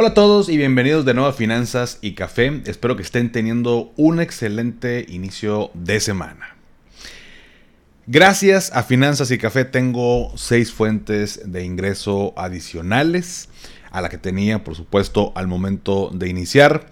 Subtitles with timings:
[0.00, 2.62] Hola a todos y bienvenidos de nuevo a Finanzas y Café.
[2.66, 6.54] Espero que estén teniendo un excelente inicio de semana.
[8.06, 13.48] Gracias a Finanzas y Café tengo seis fuentes de ingreso adicionales
[13.90, 16.86] a la que tenía, por supuesto, al momento de iniciar.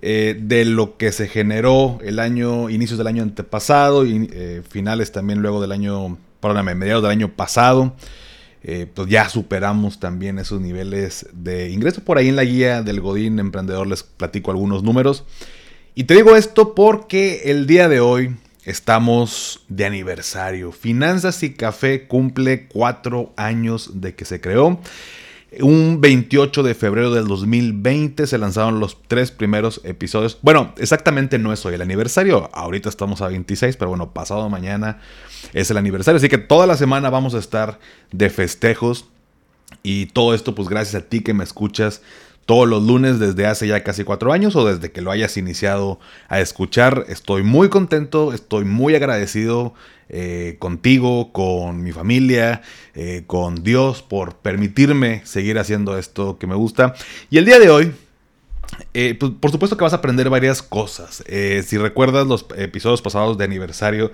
[0.00, 5.12] Eh, de lo que se generó el año, inicios del año antepasado y eh, finales
[5.12, 7.94] también luego del año, perdóname, mediados del año pasado.
[8.64, 12.02] Eh, pues ya superamos también esos niveles de ingreso.
[12.04, 15.24] Por ahí en la guía del Godín Emprendedor les platico algunos números.
[15.94, 20.72] Y te digo esto porque el día de hoy estamos de aniversario.
[20.72, 24.80] Finanzas y Café cumple cuatro años de que se creó.
[25.60, 30.38] Un 28 de febrero del 2020 se lanzaron los tres primeros episodios.
[30.40, 32.48] Bueno, exactamente no es hoy el aniversario.
[32.54, 35.00] Ahorita estamos a 26, pero bueno, pasado mañana
[35.52, 36.16] es el aniversario.
[36.16, 37.78] Así que toda la semana vamos a estar
[38.12, 39.06] de festejos.
[39.82, 42.02] Y todo esto, pues gracias a ti que me escuchas
[42.52, 45.98] todos los lunes desde hace ya casi cuatro años o desde que lo hayas iniciado
[46.28, 47.06] a escuchar.
[47.08, 49.72] Estoy muy contento, estoy muy agradecido
[50.10, 52.60] eh, contigo, con mi familia,
[52.94, 56.92] eh, con Dios por permitirme seguir haciendo esto que me gusta.
[57.30, 57.92] Y el día de hoy,
[58.92, 61.24] eh, pues, por supuesto que vas a aprender varias cosas.
[61.64, 64.12] si recuerdas los episodios pasados de aniversario,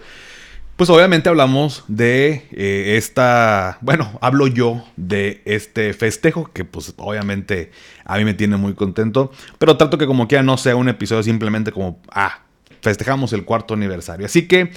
[0.78, 7.72] pues obviamente hablamos de eh, esta, bueno, hablo yo de este festejo que pues obviamente
[8.04, 11.24] a mí me tiene muy contento, pero trato que como quiera no sea un episodio
[11.24, 12.42] simplemente como, ah,
[12.80, 14.24] festejamos el cuarto aniversario.
[14.24, 14.70] Así que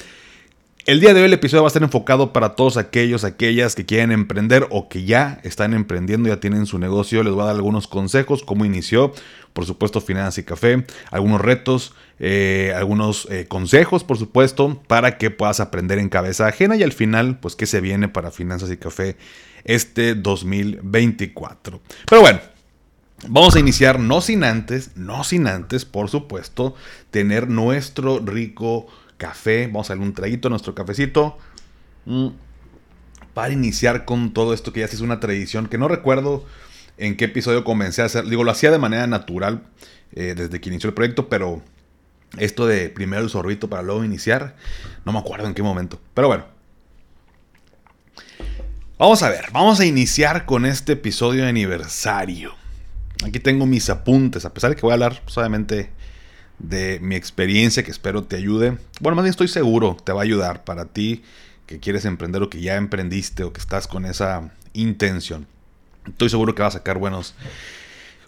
[0.85, 3.85] el día de hoy el episodio va a estar enfocado para todos aquellos, aquellas que
[3.85, 7.23] quieren emprender o que ya están emprendiendo, ya tienen su negocio.
[7.23, 9.13] Les voy a dar algunos consejos, cómo inició,
[9.53, 15.29] por supuesto, Finanzas y Café, algunos retos, eh, algunos eh, consejos, por supuesto, para que
[15.29, 18.77] puedas aprender en cabeza ajena y al final, pues, qué se viene para Finanzas y
[18.77, 19.17] Café
[19.63, 21.79] este 2024.
[22.09, 22.39] Pero bueno,
[23.27, 26.73] Vamos a iniciar no sin antes, no sin antes, por supuesto,
[27.11, 28.87] tener nuestro rico
[29.21, 29.67] café.
[29.67, 31.37] Vamos a darle un traguito a nuestro cafecito.
[32.05, 32.29] Mm.
[33.35, 36.43] Para iniciar con todo esto que ya es una tradición, que no recuerdo
[36.97, 38.25] en qué episodio comencé a hacer.
[38.25, 39.63] Digo, lo hacía de manera natural
[40.13, 41.61] eh, desde que inició el proyecto, pero
[42.37, 44.55] esto de primero el sorbito para luego iniciar,
[45.05, 46.01] no me acuerdo en qué momento.
[46.13, 46.45] Pero bueno.
[48.97, 52.53] Vamos a ver, vamos a iniciar con este episodio de aniversario.
[53.25, 55.37] Aquí tengo mis apuntes, a pesar de que voy a hablar, pues,
[56.61, 58.77] de mi experiencia que espero te ayude.
[58.99, 61.23] Bueno, más bien estoy seguro te va a ayudar para ti
[61.65, 65.47] que quieres emprender o que ya emprendiste o que estás con esa intención.
[66.07, 67.35] Estoy seguro que vas a sacar buenos,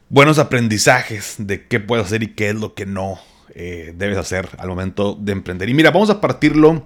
[0.09, 3.19] buenos aprendizajes de qué puedes hacer y qué es lo que no
[3.55, 5.69] eh, debes hacer al momento de emprender.
[5.69, 6.85] Y mira, vamos a partirlo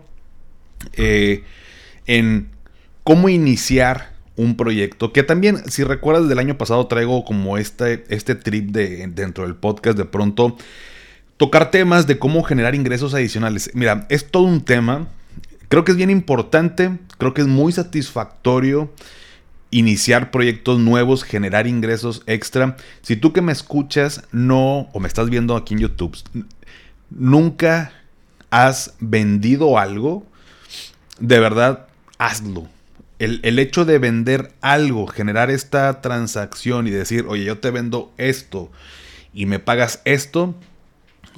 [0.93, 1.43] eh,
[2.05, 2.49] en
[3.03, 8.35] cómo iniciar un proyecto que también, si recuerdas del año pasado, traigo como este, este
[8.35, 10.57] trip de, dentro del podcast de pronto
[11.37, 13.71] tocar temas de cómo generar ingresos adicionales.
[13.73, 15.07] Mira, es todo un tema.
[15.69, 18.91] Creo que es bien importante, creo que es muy satisfactorio
[19.69, 22.77] iniciar proyectos nuevos, generar ingresos extra.
[23.01, 26.17] Si tú que me escuchas no, o me estás viendo aquí en YouTube,
[27.09, 27.91] nunca
[28.49, 30.25] has vendido algo,
[31.19, 31.87] de verdad,
[32.17, 32.67] hazlo.
[33.19, 38.13] El, el, hecho de vender algo, generar esta transacción y decir, oye, yo te vendo
[38.17, 38.71] esto
[39.33, 40.55] y me pagas esto,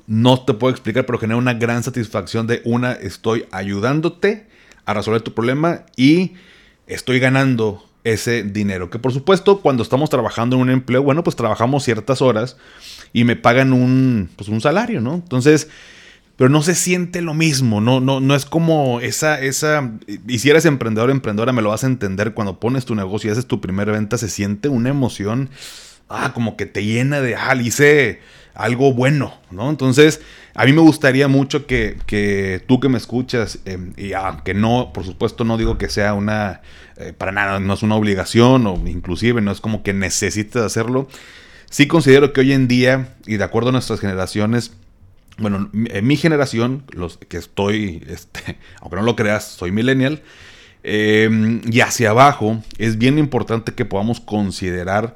[0.09, 4.47] no te puedo explicar, pero genera una gran satisfacción de una, estoy ayudándote
[4.85, 6.33] a resolver tu problema y
[6.87, 8.89] estoy ganando ese dinero.
[8.89, 12.57] Que por supuesto, cuando estamos trabajando en un empleo, bueno, pues trabajamos ciertas horas
[13.13, 15.13] y me pagan un, pues un salario, ¿no?
[15.13, 15.69] Entonces,
[16.37, 19.91] pero no se siente lo mismo, no, no, no es como esa, esa,
[20.27, 23.31] y si eres emprendedor, emprendedora, me lo vas a entender, cuando pones tu negocio y
[23.31, 25.51] haces tu primera venta, se siente una emoción,
[26.07, 27.53] ah, como que te llena de, ah,
[28.59, 29.69] algo bueno, ¿no?
[29.69, 30.21] Entonces,
[30.53, 35.05] a mí me gustaría mucho que, tú que me escuchas, em, y aunque no, por
[35.05, 36.61] supuesto no digo que sea una,
[36.97, 41.07] eh, para nada, no es una obligación o inclusive no es como que necesites hacerlo,
[41.69, 44.73] sí considero que hoy en día, y de acuerdo a nuestras generaciones,
[45.37, 50.21] bueno, en mi generación, los que estoy, este, aunque no lo creas, soy millennial,
[50.83, 55.15] em, y hacia abajo, es bien importante que podamos considerar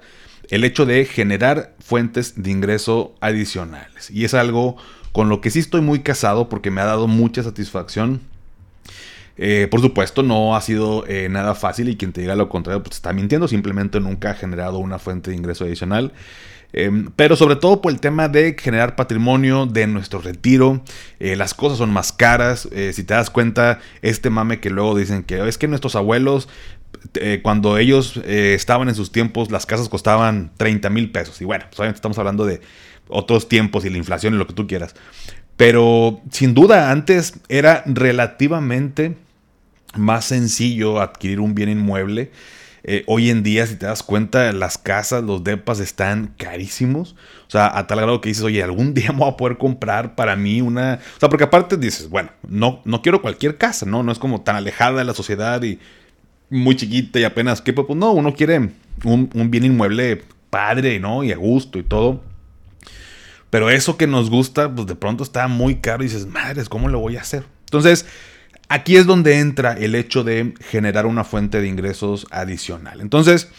[0.53, 4.11] el hecho de generar fuentes de ingreso adicionales.
[4.11, 4.77] Y es algo
[5.11, 8.21] con lo que sí estoy muy casado porque me ha dado mucha satisfacción.
[9.35, 12.83] Eh, por supuesto, no ha sido eh, nada fácil y quien te diga lo contrario,
[12.83, 13.47] pues está mintiendo.
[13.47, 16.13] Simplemente nunca ha generado una fuente de ingreso adicional.
[16.71, 20.83] Em, pero sobre todo por el tema de generar patrimonio de nuestro retiro.
[21.19, 22.69] Eh, las cosas son más caras.
[22.91, 26.47] si te das cuenta, este mame que luego dicen que es que nuestros abuelos
[27.41, 31.41] cuando ellos estaban en sus tiempos, las casas costaban 30 mil pesos.
[31.41, 32.61] Y bueno, pues obviamente estamos hablando de
[33.07, 34.95] otros tiempos y la inflación y lo que tú quieras.
[35.57, 39.15] Pero sin duda antes era relativamente
[39.95, 42.31] más sencillo adquirir un bien inmueble.
[42.85, 47.15] Eh, hoy en día, si te das cuenta, las casas, los depas están carísimos.
[47.47, 50.15] O sea, a tal grado que dices, oye, algún día me voy a poder comprar
[50.15, 50.99] para mí una.
[51.15, 54.03] O sea, porque aparte dices, bueno, no, no quiero cualquier casa, ¿no?
[54.03, 55.79] No es como tan alejada de la sociedad y
[56.53, 58.71] muy chiquita y apenas que, pues no, uno quiere
[59.03, 61.23] un, un bien inmueble padre, ¿no?
[61.23, 62.21] Y a gusto y todo.
[63.49, 66.89] Pero eso que nos gusta, pues de pronto está muy caro y dices, madres, ¿cómo
[66.89, 67.43] lo voy a hacer?
[67.65, 68.05] Entonces,
[68.67, 73.01] aquí es donde entra el hecho de generar una fuente de ingresos adicional.
[73.01, 73.49] Entonces,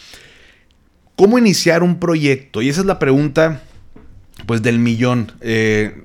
[1.14, 2.61] ¿cómo iniciar un proyecto?
[2.61, 3.61] Y esa es la pregunta,
[4.46, 5.31] pues, del millón.
[5.41, 6.02] Eh,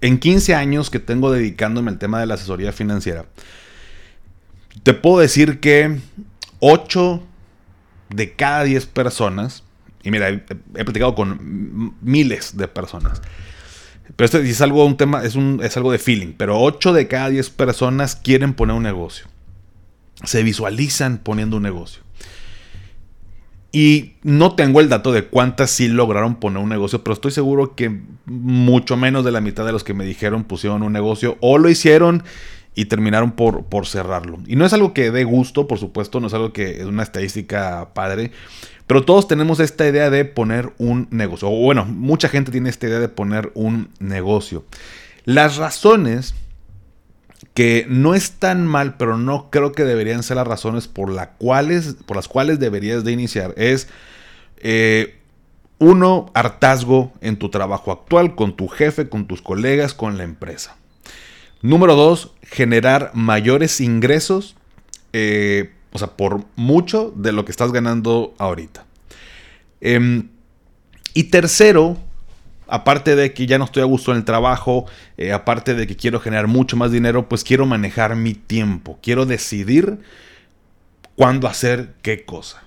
[0.00, 3.26] en 15 años que tengo dedicándome al tema de la asesoría financiera,
[4.82, 5.98] te puedo decir que
[6.60, 7.22] 8
[8.10, 9.62] de cada 10 personas
[10.02, 10.38] y mira, he,
[10.84, 13.20] platicado con miles de personas.
[14.16, 16.32] Pero esto es algo, un tema, es, un, es algo de feeling.
[16.36, 19.26] Pero 8 de cada 10 personas quieren poner un negocio.
[20.24, 22.02] Se visualizan poniendo un negocio.
[23.70, 27.74] Y no tengo el dato de cuántas sí lograron poner un negocio, pero estoy seguro
[27.74, 31.58] que mucho menos de la mitad de los que me dijeron pusieron un negocio o
[31.58, 32.24] lo hicieron
[32.78, 34.38] y terminaron por, por cerrarlo.
[34.46, 37.02] Y no es algo que dé gusto, por supuesto, no es algo que es una
[37.02, 38.30] estadística padre,
[38.86, 41.48] pero todos tenemos esta idea de poner un negocio.
[41.48, 44.64] O bueno, mucha gente tiene esta idea de poner un negocio.
[45.24, 46.36] Las razones
[47.52, 52.16] que no están mal, pero no creo que deberían ser las razones por, cuales, por
[52.16, 53.88] las cuales deberías de iniciar, es
[54.58, 55.18] eh,
[55.80, 60.76] uno, hartazgo en tu trabajo actual, con tu jefe, con tus colegas, con la empresa.
[61.62, 64.56] Número dos, generar mayores ingresos
[65.12, 68.84] eh, o sea, por mucho de lo que estás ganando ahorita.
[69.80, 70.28] Em,
[71.14, 71.96] y tercero,
[72.66, 75.96] aparte de que ya no estoy a gusto en el trabajo, eh, aparte de que
[75.96, 78.98] quiero generar mucho más dinero, pues quiero manejar mi tiempo.
[79.02, 79.98] Quiero decidir
[81.16, 82.62] cuándo hacer qué cosa.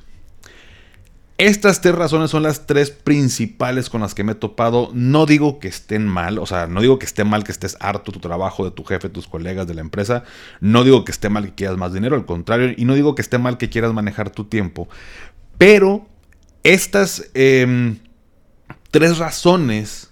[1.42, 4.92] Estas tres razones son las tres principales con las que me he topado.
[4.94, 8.12] No digo que estén mal, o sea, no digo que esté mal que estés harto
[8.12, 10.24] de tu trabajo, de tu jefe, de tus colegas, de la empresa.
[10.60, 12.76] No digo que esté mal que quieras más dinero, al contrario.
[12.78, 14.88] Y no digo que esté mal que quieras manejar tu tiempo.
[15.58, 16.06] Pero
[16.62, 17.98] estas em,
[18.92, 20.12] tres razones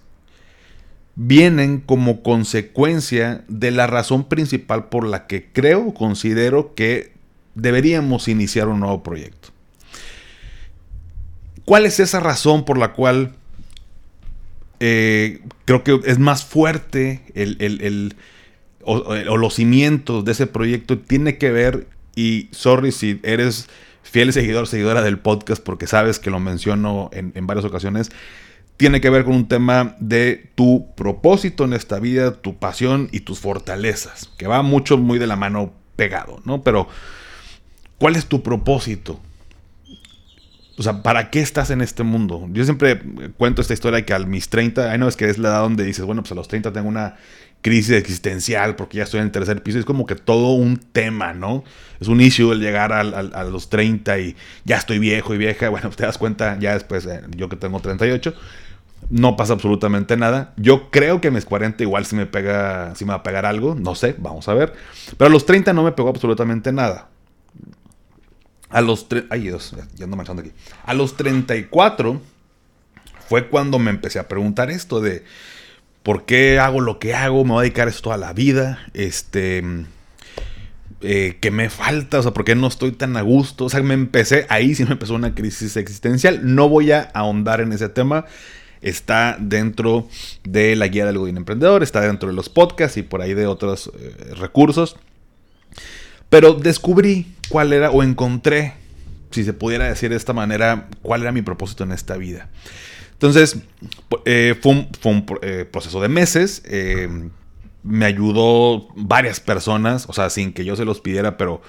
[1.14, 7.12] vienen como consecuencia de la razón principal por la que creo, considero que
[7.54, 9.39] deberíamos iniciar un nuevo proyecto.
[11.70, 13.36] ¿Cuál es esa razón por la cual
[14.80, 18.16] eh, creo que es más fuerte el,
[18.82, 20.98] o, los cimientos de ese proyecto?
[20.98, 21.86] Tiene que ver,
[22.16, 23.68] y sorry si eres
[24.02, 28.10] fiel seguidor, seguidora del podcast, porque sabes que lo menciono en, en varias ocasiones,
[28.76, 33.20] tiene que ver con un tema de tu propósito en esta vida, tu pasión y
[33.20, 36.64] tus fortalezas, que va mucho, muy de la mano pegado, ¿no?
[36.64, 36.88] Pero,
[37.96, 39.20] ¿cuál es tu propósito?
[40.80, 42.48] O sea, ¿para qué estás en este mundo?
[42.52, 43.02] Yo siempre
[43.36, 45.60] cuento esta historia de que a mis 30, ahí no es que es la edad
[45.60, 47.16] donde dices, bueno, pues a los 30 tengo una
[47.60, 49.78] crisis existencial porque ya estoy en el tercer piso.
[49.78, 51.64] Es como que todo un tema, ¿no?
[52.00, 53.04] Es un issue el llegar a,
[53.44, 55.68] los 30 y ya estoy viejo y vieja.
[55.68, 58.32] Bueno, te das cuenta ya después, eh, yo que tengo 38,
[59.10, 60.54] no pasa absolutamente nada.
[60.56, 63.44] Yo creo que a mis 40 igual si me pega, si me va a pegar
[63.44, 64.72] algo, no sé, vamos a ver.
[65.18, 67.10] Pero a los 30 no me pegó absolutamente nada.
[68.70, 70.52] A los Ay, Dios, ya aquí.
[70.84, 72.20] A los 34
[73.28, 75.24] fue cuando me empecé a preguntar esto de
[76.02, 79.62] por qué hago lo que hago, me voy a dedicar esto a la vida, este,
[81.02, 82.18] eh, ¿qué me falta?
[82.18, 83.66] O sea, ¿por qué no estoy tan a gusto?
[83.66, 86.54] O sea, me empecé, ahí sí me empezó una crisis existencial.
[86.54, 88.26] No voy a ahondar en ese tema.
[88.82, 90.08] Está dentro
[90.44, 93.46] de la guía del Godín Emprendedor, está dentro de los podcasts y por ahí de
[93.46, 94.96] otros eh, recursos.
[96.30, 98.74] Pero descubrí cuál era, o encontré,
[99.30, 102.48] si se pudiera decir de esta manera, cuál era mi propósito en esta vida.
[103.12, 103.58] Entonces,
[104.24, 106.62] eh, fue un, eh, proceso de meses.
[106.64, 107.28] Eh,
[107.82, 111.60] me ayudó varias personas, o sea, sin que yo se los pidiera, pero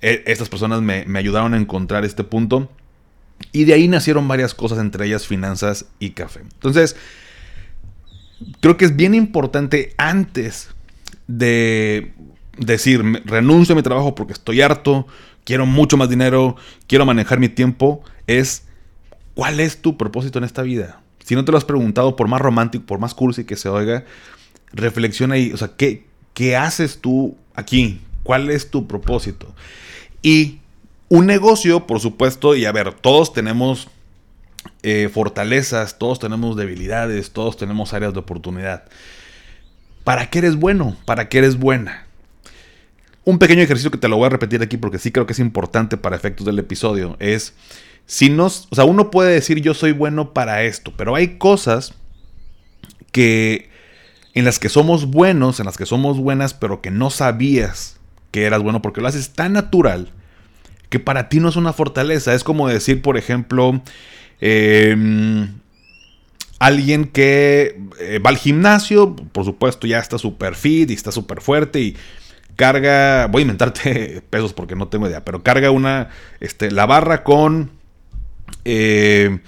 [0.00, 2.70] estas personas me ayudaron a encontrar este punto.
[3.52, 6.40] Y de ahí nacieron varias cosas, entre ellas finanzas y café.
[6.40, 6.96] Entonces,
[8.60, 10.70] creo que es bien importante antes
[11.26, 12.12] de
[12.58, 15.06] decir, renuncio a mi trabajo porque estoy harto,
[15.44, 16.56] quiero mucho más dinero,
[16.86, 18.64] quiero manejar mi tiempo, es
[19.34, 21.00] ¿cuál es tu propósito en esta vida?
[21.24, 24.04] Si no te lo has preguntado, por más romántico, por más cursi que se oiga,
[24.72, 28.00] reflexiona ahí, o sea, ¿qué, qué haces tú aquí?
[28.22, 29.54] ¿Cuál es tu propósito?
[30.22, 30.58] Y
[31.08, 33.88] un negocio, por supuesto, y a ver, todos tenemos
[34.82, 38.84] eh, fortalezas, todos tenemos debilidades, todos tenemos áreas de oportunidad.
[40.04, 40.96] ¿Para qué eres bueno?
[41.06, 42.03] ¿Para qué eres buena?
[43.24, 45.38] Un pequeño ejercicio que te lo voy a repetir aquí porque sí creo que es
[45.38, 47.54] importante para efectos del episodio es,
[48.06, 51.94] si nos, o sea, uno puede decir yo soy bueno para esto, pero hay cosas
[53.12, 53.70] que
[54.34, 57.98] en las que somos buenos, en las que somos buenas, pero que no sabías
[58.30, 60.10] que eras bueno porque lo haces tan natural
[60.90, 62.34] que para ti no es una fortaleza.
[62.34, 63.80] Es como decir, por ejemplo,
[64.40, 65.48] em,
[66.58, 71.40] alguien que eh, va al gimnasio, por supuesto ya está súper fit y está súper
[71.40, 71.96] fuerte y
[72.56, 77.24] carga, voy a inventarte pesos porque no tengo idea, pero carga una, este, la barra
[77.24, 77.70] con,
[78.64, 79.40] eh,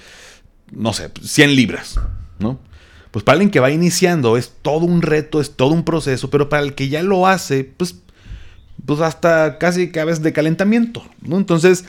[0.72, 2.00] no sé, 100 libras,
[2.38, 2.58] ¿no?
[3.10, 6.48] Pues para alguien que va iniciando es todo un reto, es todo un proceso, pero
[6.48, 7.96] para el que ya lo hace, pues,
[8.84, 11.38] pues hasta casi que a veces de calentamiento, ¿no?
[11.38, 11.86] Entonces,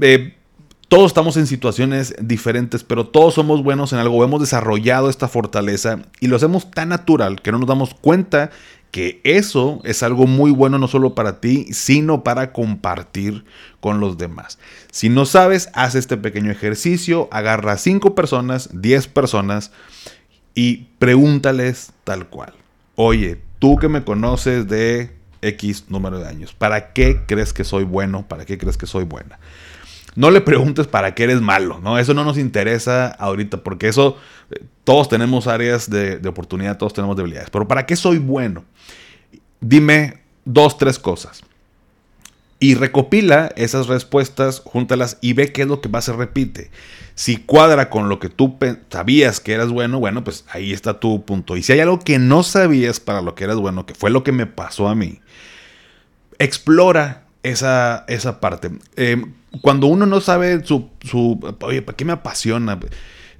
[0.00, 0.34] eh,
[0.92, 4.22] todos estamos en situaciones diferentes, pero todos somos buenos en algo.
[4.24, 8.50] Hemos desarrollado esta fortaleza y lo hacemos tan natural que no nos damos cuenta
[8.92, 13.44] que eso es algo muy bueno no solo para ti, sino para compartir
[13.80, 14.58] con los demás.
[14.92, 19.72] Si no sabes, haz este pequeño ejercicio, agarra 5 personas, 10 personas
[20.54, 22.52] y pregúntales tal cual.
[22.94, 27.84] Oye, tú que me conoces de X número de años, ¿para qué crees que soy
[27.84, 28.28] bueno?
[28.28, 29.38] ¿Para qué crees que soy buena?
[30.14, 31.98] No le preguntes para qué eres malo, ¿no?
[31.98, 34.18] Eso no nos interesa ahorita, porque eso,
[34.50, 37.50] eh, todos tenemos áreas de, oportunidad, todos tenemos debilidades.
[37.50, 38.64] Pero ¿para qué soy bueno?
[39.60, 41.42] Dime dos, tres cosas.
[42.58, 46.70] Y recopila esas respuestas, júntalas y ve qué es lo que más se repite.
[47.14, 48.56] Si cuadra con lo que tú
[48.88, 51.56] sabías que eras bueno, bueno, pues ahí está tu punto.
[51.56, 54.22] Y si hay algo que no sabías para lo que eras bueno, que fue lo
[54.22, 55.20] que me pasó a mí,
[56.38, 58.70] explora esa, esa parte.
[58.96, 59.22] Eh,
[59.60, 62.78] cuando uno no sabe su, su oye, ¿para qué me apasiona?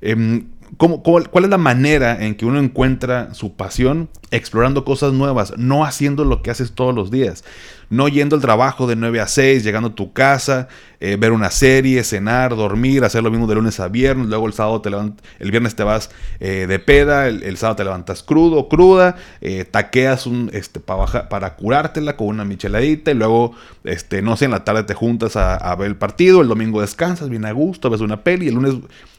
[0.00, 0.44] Eh,
[0.76, 4.08] cuál es la manera en que uno encuentra su pasión?
[4.30, 7.44] Explorando cosas nuevas, no haciendo lo que haces todos los días.
[7.90, 11.50] No yendo al trabajo de 9 a 6, llegando a tu casa, eh, ver una
[11.50, 15.50] serie, cenar, dormir, hacer lo mismo de lunes a viernes, luego el sábado te el
[15.50, 16.10] viernes te vas
[16.40, 22.16] eh, de peda, el, sábado te levantas crudo, cruda, eh, taqueas un, este, para, curártela
[22.16, 23.52] con una micheladita y luego,
[23.84, 26.80] este, no sé, en la tarde te juntas a, a ver el partido, el domingo
[26.80, 28.76] descansas, bien a gusto, ves una peli el lunes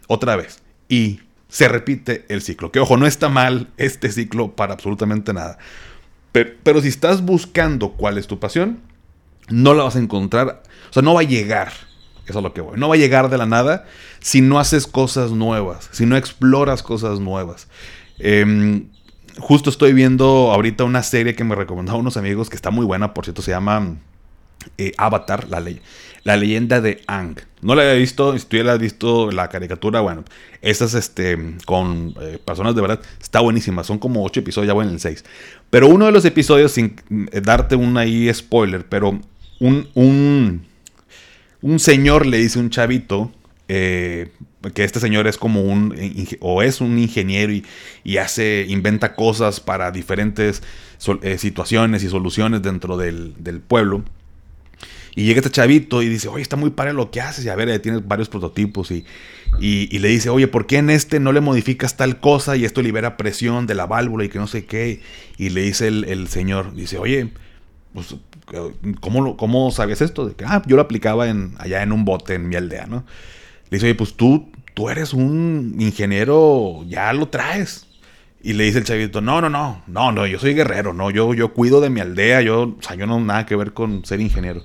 [0.08, 0.64] otra vez.
[0.90, 1.20] Y
[1.54, 2.72] se repite el ciclo.
[2.72, 5.60] Que ojo, no está mal este ciclo para absolutamente nada.
[6.32, 8.80] Pero, si estás buscando cuál es tu pasión,
[9.50, 10.64] no la vas a encontrar.
[10.90, 11.72] O sea, no va a llegar.
[12.26, 12.80] Eso es lo que voy.
[12.80, 13.86] No va a llegar de la nada
[14.20, 17.68] si no haces cosas nuevas, si no exploras cosas nuevas.
[18.18, 18.88] Em,
[19.38, 23.14] justo estoy viendo ahorita una serie que me recomendaron unos amigos que está muy buena,
[23.14, 23.98] por cierto, se llama
[24.80, 25.84] eh, Avatar, la ley.
[26.24, 27.36] La leyenda de Ang.
[27.62, 30.24] No la había visto, si tú ya has visto la caricatura, bueno,
[30.62, 33.84] estas este, con eh, personas de verdad, está buenísima.
[33.84, 35.26] Son como ocho episodios, ya voy en el 6.
[35.70, 36.96] Pero uno de los episodios, sin
[37.32, 39.20] eh, darte un ahí spoiler, pero
[39.60, 40.66] un, un,
[41.62, 43.32] un señor le dice a un chavito,
[43.68, 44.32] eh,
[44.74, 45.94] que este señor es como un,
[46.40, 50.64] o es un ingeniero y, hace, inventa cosas para diferentes
[51.38, 54.04] situaciones y soluciones dentro del, del pueblo.
[55.16, 57.46] Y llega este chavito y dice, oye, está muy padre lo que haces.
[57.46, 58.90] Y a ver, tiene tienes varios prototipos.
[58.92, 59.06] Y,
[59.60, 62.56] y, le dice, oye, ¿por qué en este no le modificas tal cosa?
[62.56, 65.02] Y esto libera presión de la válvula y que no sé qué.
[65.38, 67.32] Y le dice el, señor, dice, oye,
[67.94, 68.16] pues,
[69.02, 70.34] ¿cómo, ¿cómo sabes esto?
[70.46, 73.06] Ah, yo lo aplicaba en, allá en un bote en mi aldea, ¿no?
[73.70, 77.86] Le dice, oye, pues tú, tú eres un ingeniero, ya lo traes.
[78.42, 81.34] Y le dice el chavito, no, no, no, no, no, yo soy guerrero, no, yo,
[81.34, 84.20] yo cuido de mi aldea, yo, o sea, yo no nada que ver con ser
[84.20, 84.64] ingeniero.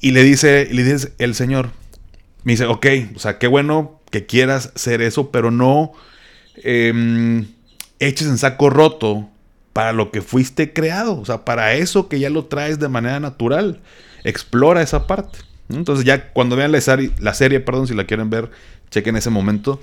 [0.00, 1.70] Y le dice, le dice el Señor,
[2.44, 2.86] me dice, ok,
[3.16, 5.92] o sea, qué bueno que quieras ser eso, pero no
[6.56, 7.46] em,
[7.98, 9.28] eches en saco roto
[9.72, 13.20] para lo que fuiste creado, o sea, para eso que ya lo traes de manera
[13.20, 13.80] natural.
[14.24, 15.38] Explora esa parte.
[15.68, 18.50] Entonces ya cuando vean la serie, la serie, perdón, si la quieren ver,
[18.90, 19.80] chequen ese momento.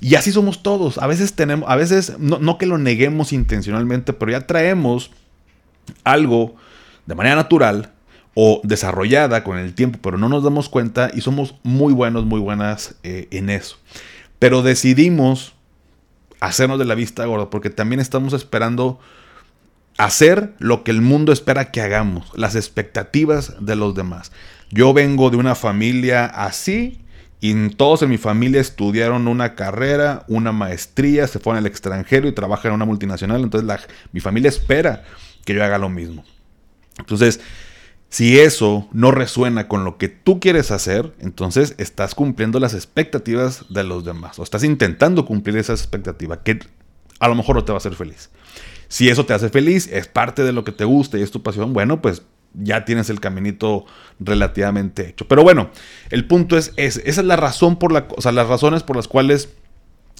[0.00, 0.98] Y así somos todos.
[0.98, 5.10] A veces tenemos, a veces, no, no que lo neguemos intencionalmente, pero ya traemos
[6.04, 6.56] algo
[7.06, 7.92] de manera natural
[8.40, 12.38] o desarrollada con el tiempo, pero no nos damos cuenta y somos muy buenos, muy
[12.38, 13.78] buenas eh, en eso.
[14.38, 15.56] Pero decidimos
[16.38, 19.00] hacernos de la vista gorda, porque también estamos esperando
[19.96, 24.30] hacer lo que el mundo espera que hagamos, las expectativas de los demás.
[24.70, 27.00] Yo vengo de una familia así
[27.40, 32.32] y todos en mi familia estudiaron una carrera, una maestría, se fueron al extranjero y
[32.32, 33.68] trabajan en una multinacional, entonces
[34.12, 35.02] mi familia espera
[35.44, 36.24] que yo haga lo mismo.
[36.98, 37.40] Entonces,
[38.10, 43.66] si eso no resuena con lo que tú quieres hacer, entonces estás cumpliendo las expectativas
[43.68, 46.60] de los demás o estás intentando cumplir esa expectativa que
[47.20, 48.30] a lo mejor no te va a hacer feliz.
[48.88, 51.42] Si eso te hace feliz, es parte de lo que te gusta y es tu
[51.42, 52.22] pasión, bueno, pues
[52.54, 53.84] ya tienes el caminito
[54.18, 55.28] relativamente hecho.
[55.28, 55.70] Pero bueno,
[56.08, 59.50] el punto es esa es la razón por la, o las razones por las cuales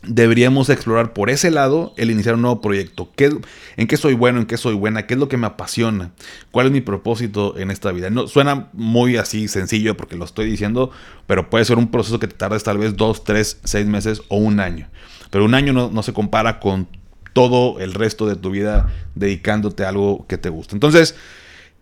[0.02, 3.10] deberíamos explorar por ese lado el iniciar un nuevo proyecto.
[3.16, 3.36] ¿Qué,
[3.76, 4.40] ¿En qué soy bueno?
[4.40, 5.06] ¿En qué soy buena?
[5.06, 6.12] ¿Qué es lo que me apasiona?
[6.50, 8.10] ¿Cuál es mi propósito en esta vida?
[8.10, 10.90] No, suena muy así sencillo porque lo estoy diciendo,
[11.26, 14.36] pero puede ser un proceso que te tardes tal vez dos, tres, seis meses o
[14.36, 14.88] un año.
[15.30, 16.88] Pero un año no, se compara con
[17.32, 20.74] todo el resto de tu vida dedicándote a algo que te gusta.
[20.74, 21.16] Entonces,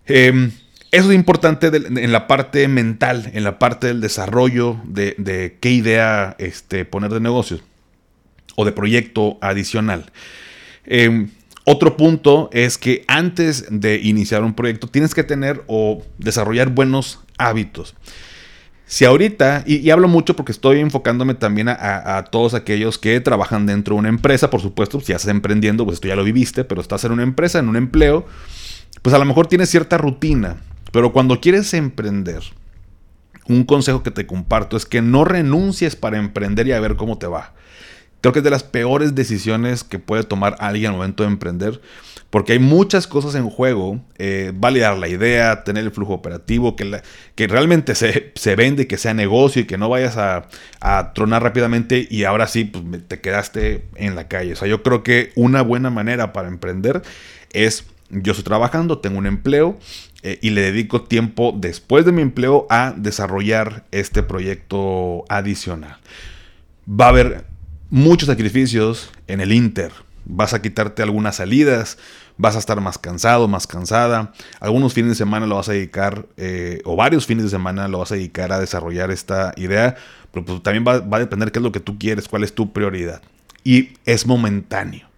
[0.07, 0.53] em,
[0.91, 5.71] eso es importante en la parte mental, en la parte del desarrollo de, de qué
[5.71, 7.63] idea este, poner de negocios
[8.57, 10.11] o de proyecto adicional.
[10.85, 11.31] Em,
[11.65, 17.21] otro punto es que antes de iniciar un proyecto tienes que tener o desarrollar buenos
[17.39, 17.95] hábitos.
[18.89, 23.97] Si ahorita, y, hablo mucho porque estoy enfocándome también a, todos aquellos que trabajan dentro
[23.97, 26.81] de una empresa, por supuesto, si ya estás emprendiendo, pues esto ya lo viviste, pero
[26.81, 28.27] estás en una empresa, en un empleo,
[29.03, 30.59] pues a lo mejor tienes cierta rutina,
[30.93, 32.43] pero cuando quieres emprender,
[33.49, 37.19] un consejo que te comparto es que no renuncies para emprender y a ver cómo
[37.19, 37.55] te va.
[38.21, 41.81] Creo que es de las peores decisiones que puede tomar alguien al momento de emprender,
[42.31, 44.01] porque hay muchas cosas en juego.
[44.19, 47.01] Eh, validar la idea, tener el flujo operativo, que,
[47.35, 50.49] que realmente se, se, vende, que sea negocio y que no vayas a,
[51.15, 54.55] tronar rápidamente y ahora sí pues, te quedaste en la calle.
[54.55, 57.03] O sea, yo creo que una buena manera para emprender
[57.53, 59.79] es, yo estoy trabajando, tengo un empleo
[60.23, 65.99] eh, y le dedico tiempo después de mi empleo a desarrollar este proyecto adicional.
[66.89, 67.56] Va a haber
[67.91, 69.93] muchos sacrificios en el Inter.
[70.25, 71.99] Vas a quitarte algunas salidas,
[72.37, 74.33] vas a estar más cansado, más cansada.
[74.61, 77.99] Algunos fines de semana lo vas a dedicar, eh, o varios fines de semana lo
[77.99, 79.97] vas a dedicar a desarrollar esta idea,
[80.33, 82.73] pero pues también va, a depender qué es lo que tú quieres, cuál es tu
[82.73, 83.23] prioridad.
[83.63, 85.09] Y es momentáneo.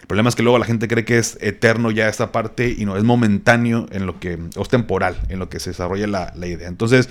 [0.00, 2.86] El problema es que luego la gente cree que es eterno ya esta parte y
[2.86, 6.32] no, es momentáneo en lo que, o es temporal en lo que se desarrolla la,
[6.34, 6.68] la idea.
[6.68, 7.10] Entonces,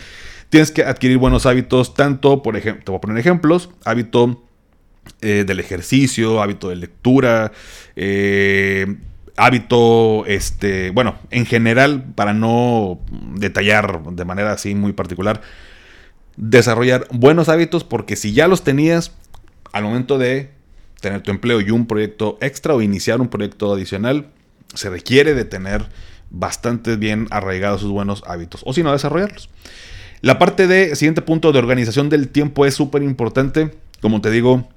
[0.49, 4.46] tienes que adquirir buenos hábitos, tanto, por ejemplo, te voy a poner ejemplos, hábito
[5.21, 7.51] eh, del ejercicio, hábito de lectura,
[7.95, 8.95] eh,
[9.35, 12.99] hábito, este, bueno, en general, para no
[13.35, 15.41] detallar de manera así muy particular,
[16.35, 19.11] desarrollar buenos hábitos porque si ya los tenías
[19.71, 20.51] al momento de
[21.01, 24.27] tener tu empleo y un proyecto extra o iniciar un proyecto adicional,
[24.73, 25.87] se requiere de tener
[26.29, 29.49] bastante bien arraigados sus buenos hábitos o si no desarrollarlos.
[30.21, 33.75] La parte de siguiente punto de organización del tiempo es súper importante.
[34.01, 34.67] Como te digo,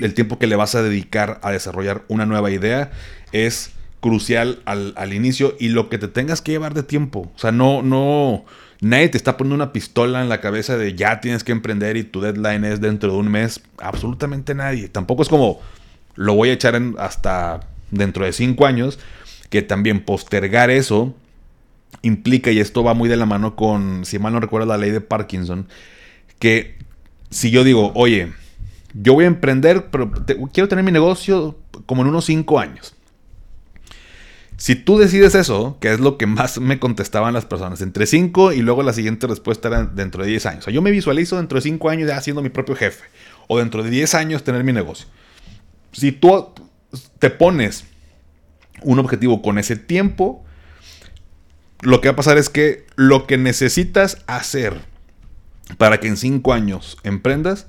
[0.00, 2.90] el tiempo que le vas a dedicar a desarrollar una nueva idea
[3.32, 7.30] es crucial al, inicio y lo que te tengas que llevar de tiempo.
[7.34, 8.44] O sea, no, no,
[8.80, 12.04] nadie te está poniendo una pistola en la cabeza de ya tienes que emprender y
[12.04, 13.60] tu deadline es dentro de un mes.
[13.78, 14.88] Absolutamente nadie.
[14.88, 15.60] Tampoco es como
[16.14, 18.98] lo voy a echar hasta dentro de cinco años,
[19.50, 21.14] que también postergar eso
[22.02, 24.90] implica, y esto va muy de la mano con, si mal no recuerdo, la ley
[24.90, 25.68] de Parkinson,
[26.38, 26.76] que
[27.30, 28.32] si yo digo, oye,
[29.00, 30.10] yo voy a emprender, pero
[30.52, 31.56] quiero tener mi negocio
[31.86, 32.94] como en unos 5 años.
[34.56, 38.52] Si tú decides eso, que es lo que más me contestaban las personas, entre 5
[38.52, 40.58] y luego la siguiente respuesta era dentro de 10 años.
[40.60, 43.04] O sea, yo me visualizo dentro de 5 años ya siendo mi propio jefe.
[43.46, 45.06] O dentro de 10 años tener mi negocio.
[45.92, 46.52] Si tú
[47.20, 47.84] te pones
[48.82, 50.44] un objetivo con ese tiempo,
[51.82, 54.74] lo que va a pasar es que lo que necesitas hacer
[55.76, 57.68] para que en 5 años emprendas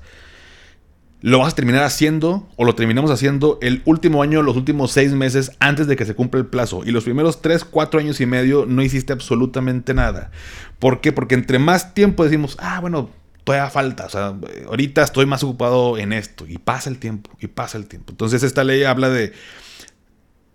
[1.22, 5.12] lo vas a terminar haciendo o lo terminamos haciendo el último año, los últimos seis
[5.12, 6.82] meses antes de que se cumpla el plazo.
[6.84, 10.30] Y los primeros tres, cuatro años y medio no hiciste absolutamente nada.
[10.78, 11.12] ¿Por qué?
[11.12, 13.10] Porque entre más tiempo decimos, ah, bueno,
[13.44, 14.06] todavía falta.
[14.06, 14.34] O sea,
[14.66, 16.46] ahorita estoy más ocupado en esto.
[16.48, 18.12] Y pasa el tiempo, y pasa el tiempo.
[18.12, 19.32] Entonces esta ley habla de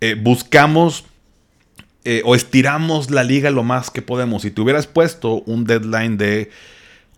[0.00, 1.04] eh, buscamos
[2.04, 4.42] eh, o estiramos la liga lo más que podemos.
[4.42, 6.50] Si te hubieras puesto un deadline de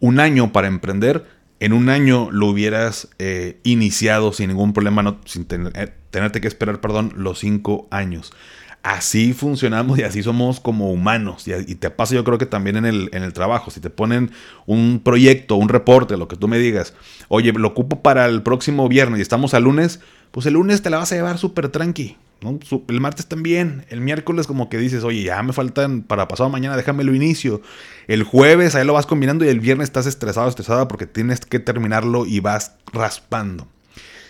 [0.00, 1.24] un año para emprender,
[1.60, 6.48] en un año lo hubieras eh, iniciado sin ningún problema, no, sin eh, tenerte que
[6.48, 8.32] esperar, perdón, los cinco años.
[8.84, 11.46] Así funcionamos y así somos como humanos.
[11.48, 13.70] Y, te pasa yo creo que también en el, en el, trabajo.
[13.72, 14.30] Si te ponen
[14.66, 16.94] un proyecto, un reporte, lo que tú me digas,
[17.26, 20.90] oye, lo ocupo para el próximo viernes y estamos al lunes, pues el lunes te
[20.90, 22.16] la vas a llevar súper tranqui.
[22.40, 26.76] El martes también, el miércoles como que dices, oye, ya me faltan para pasado mañana,
[26.76, 27.62] déjame lo inicio.
[28.06, 31.58] El jueves ahí lo vas combinando y el viernes estás estresado, estresada porque tienes que
[31.58, 33.66] terminarlo y vas raspando.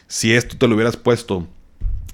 [0.07, 1.47] Si esto te lo hubieras puesto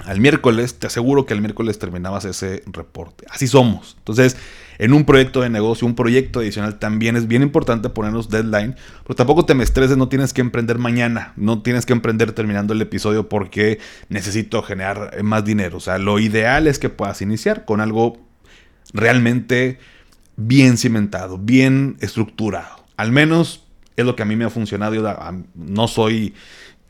[0.05, 3.25] al miércoles, te aseguro que el miércoles terminabas ese reporte.
[3.31, 3.97] Así somos.
[3.99, 4.37] Entonces,
[4.79, 9.15] en un proyecto de negocio, un proyecto adicional, también es bien importante ponernos deadline, pero
[9.15, 12.83] tampoco te me estreses, no tienes que emprender mañana, no tienes que emprender terminando el
[12.83, 15.79] episodio porque necesito generar más dinero.
[15.79, 18.19] O sea, lo ideal es que puedas iniciar con algo
[18.93, 19.79] realmente
[20.37, 22.85] bien cimentado, bien estructurado.
[22.97, 23.65] Al menos
[23.97, 24.95] es lo que a mí me ha funcionado.
[24.95, 25.17] Yo
[25.55, 26.35] no soy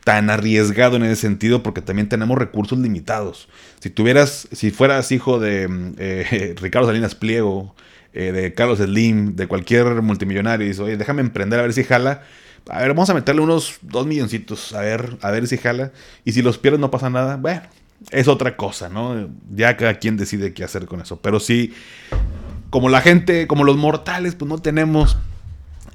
[0.04, 3.48] tan arriesgado en ese sentido porque también tenemos recursos limitados.
[3.80, 7.74] Si tuvieras, si fueras hijo de mm, eh, Ricardo Salinas Pliego,
[8.12, 11.82] eh, de Carlos Slim, de cualquier multimillonario, y dices, oye, déjame emprender a ver si
[11.82, 12.22] jala.
[12.68, 15.90] A ver, vamos a meterle unos dos milloncitos, a ver, a ver si jala.
[16.24, 17.62] Y si los pierdes no pasa nada, bueno,
[18.10, 19.28] es otra cosa, ¿no?
[19.50, 21.20] Ya cada quien decide qué hacer con eso.
[21.20, 21.74] Pero sí,
[22.70, 25.16] como la gente, como los mortales, pues no tenemos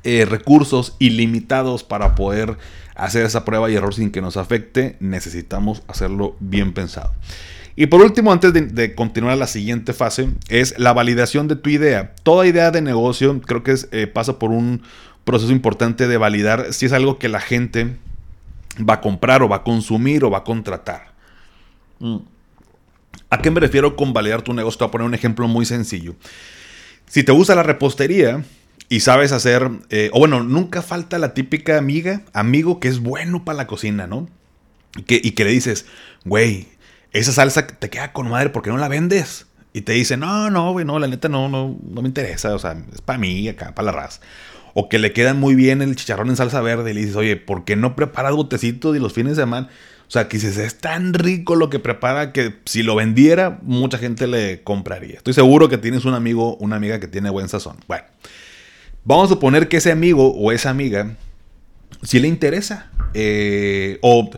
[0.10, 2.58] eh, recursos ilimitados para poder
[2.96, 7.14] hacer esa prueba y error sin que nos afecte, necesitamos hacerlo bien pensado.
[7.76, 11.70] Y por último, antes de, continuar a la siguiente fase, es la validación de tu
[11.70, 12.16] idea.
[12.24, 14.82] Toda idea de negocio creo que eh, pasa por un
[15.26, 17.96] proceso importante de validar si es algo que la gente
[18.78, 21.14] va a comprar o va a consumir o va a contratar.
[22.00, 22.18] Mm.
[23.30, 24.80] ¿A qué me refiero con validar tu negocio?
[24.80, 26.16] Te voy a poner un ejemplo muy sencillo.
[27.06, 28.44] Si te gusta la repostería,
[28.90, 33.46] y sabes hacer, eh, o bueno, nunca falta la típica amiga, amigo que es bueno
[33.46, 34.28] para la cocina, ¿no?
[34.98, 35.86] Y que, y que le dices,
[36.26, 36.68] güey,
[37.14, 39.46] esa salsa te queda con madre, ¿por qué no la vendes?
[39.74, 42.60] Y te dice, no, no, güey, no, la neta no, no, no me interesa, o
[42.60, 44.22] sea, es para mí, acá, para la raza.
[44.74, 47.36] O que le quedan muy bien el chicharrón en salsa verde y le dices, oye,
[47.36, 49.68] ¿por qué no preparas botecitos y los fines de semana?
[50.08, 54.00] O sea, que dices, es tan rico lo que prepara que si lo vendiera, mucha
[54.00, 55.18] gente le compraría.
[55.18, 57.78] Estoy seguro que tienes un amigo, una amiga que tiene buen sazón.
[57.88, 58.06] Bueno.
[59.10, 61.16] Vamos a suponer que ese amigo o esa amiga
[62.04, 64.30] si le interesa eh, o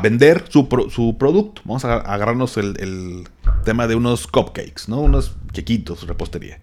[0.00, 1.62] vender su, producto.
[1.64, 3.28] Vamos a agarrarnos el,
[3.64, 5.00] tema de unos cupcakes, ¿no?
[5.00, 6.60] Unos quequitos, repostería.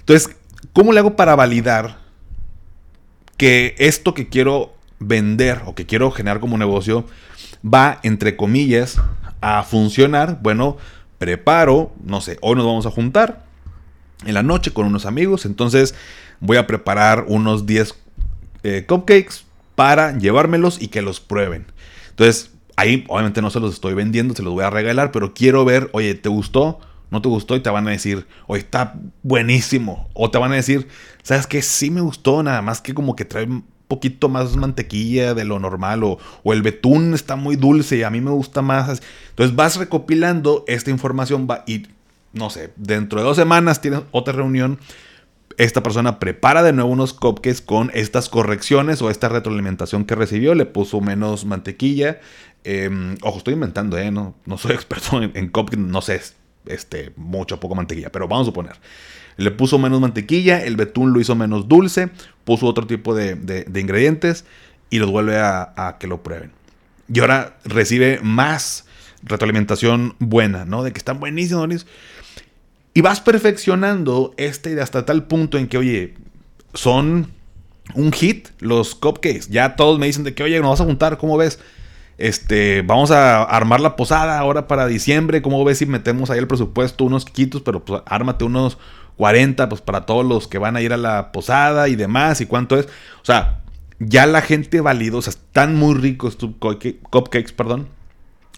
[0.00, 0.36] Entonces,
[0.74, 1.96] ¿cómo le hago para validar
[3.38, 7.06] que esto que quiero vender o que quiero generar como negocio
[7.64, 9.00] va, entre comillas,
[9.40, 10.40] a funcionar?
[10.42, 10.76] Bueno,
[11.16, 13.47] preparo, no sé, hoy nos vamos a juntar,
[14.24, 15.46] en la noche con unos amigos.
[15.46, 15.94] Entonces
[16.40, 17.94] voy a preparar unos 10
[18.62, 21.66] eh, cupcakes para llevármelos y que los prueben.
[22.10, 25.64] Entonces ahí obviamente no se los estoy vendiendo, se los voy a regalar, pero quiero
[25.64, 26.80] ver, oye, ¿te gustó?
[27.10, 27.56] ¿No te gustó?
[27.56, 30.08] Y te van a decir, oye, está buenísimo.
[30.14, 30.88] O te van a decir,
[31.22, 31.62] ¿sabes qué?
[31.62, 35.58] Sí me gustó, nada más que como que trae un poquito más mantequilla de lo
[35.58, 36.04] normal.
[36.04, 39.00] O, o el betún está muy dulce y a mí me gusta más.
[39.30, 41.86] Entonces vas recopilando esta información va, y
[42.38, 44.78] no sé, dentro de dos semanas tienes otra reunión.
[45.56, 50.54] Esta persona prepara de nuevo unos cupcakes con estas correcciones o esta retroalimentación que recibió.
[50.54, 52.20] Le puso menos mantequilla.
[52.62, 54.10] Em, ojo, estoy inventando, ¿eh?
[54.12, 56.20] No, no soy experto en, cupcakes, no sé
[56.66, 58.76] este, mucho poco mantequilla, pero vamos a suponer.
[59.36, 62.08] Le puso menos mantequilla, el betún lo hizo menos dulce,
[62.44, 64.44] puso otro tipo de, ingredientes
[64.90, 66.52] y los vuelve a, a que lo prueben.
[67.12, 68.84] Y ahora recibe más
[69.22, 70.82] retroalimentación buena, ¿no?
[70.82, 71.92] De que están buenísimos, buenísimos.
[72.94, 76.14] Y vas perfeccionando este hasta tal punto en que, oye,
[76.74, 77.30] son
[77.94, 79.48] un hit los cupcakes.
[79.50, 81.58] Ya todos me dicen de que, oye, nos vas a juntar, ¿cómo ves?
[82.18, 85.42] Este, vamos a armar la posada ahora para diciembre.
[85.42, 87.04] ¿Cómo ves si metemos ahí el presupuesto?
[87.04, 88.78] Unos quitos, pero pues ármate unos
[89.16, 92.40] 40, pues para todos los que van a ir a la posada y demás.
[92.40, 92.86] ¿Y cuánto es?
[92.86, 93.60] O sea,
[94.00, 97.97] ya la gente validó, o sea, están muy ricos tus cupcakes, perdón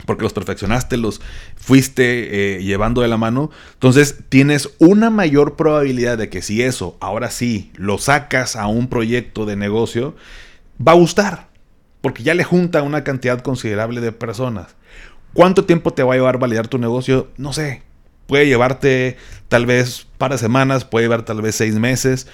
[0.06, 1.20] porque los perfeccionaste, los
[1.56, 3.50] fuiste eh, llevando de la mano.
[3.74, 8.88] Entonces tienes una mayor probabilidad de que si eso, ahora sí, lo sacas a un
[8.88, 10.14] proyecto de negocio,
[10.86, 11.48] va a gustar,
[12.00, 14.74] porque ya le junta una cantidad considerable de personas.
[15.32, 17.28] ¿Cuánto tiempo te va a llevar validar tu negocio?
[17.36, 17.82] No sé.
[18.26, 19.16] Puede llevarte
[19.48, 22.26] tal vez para semanas, puede llevar tal vez seis meses.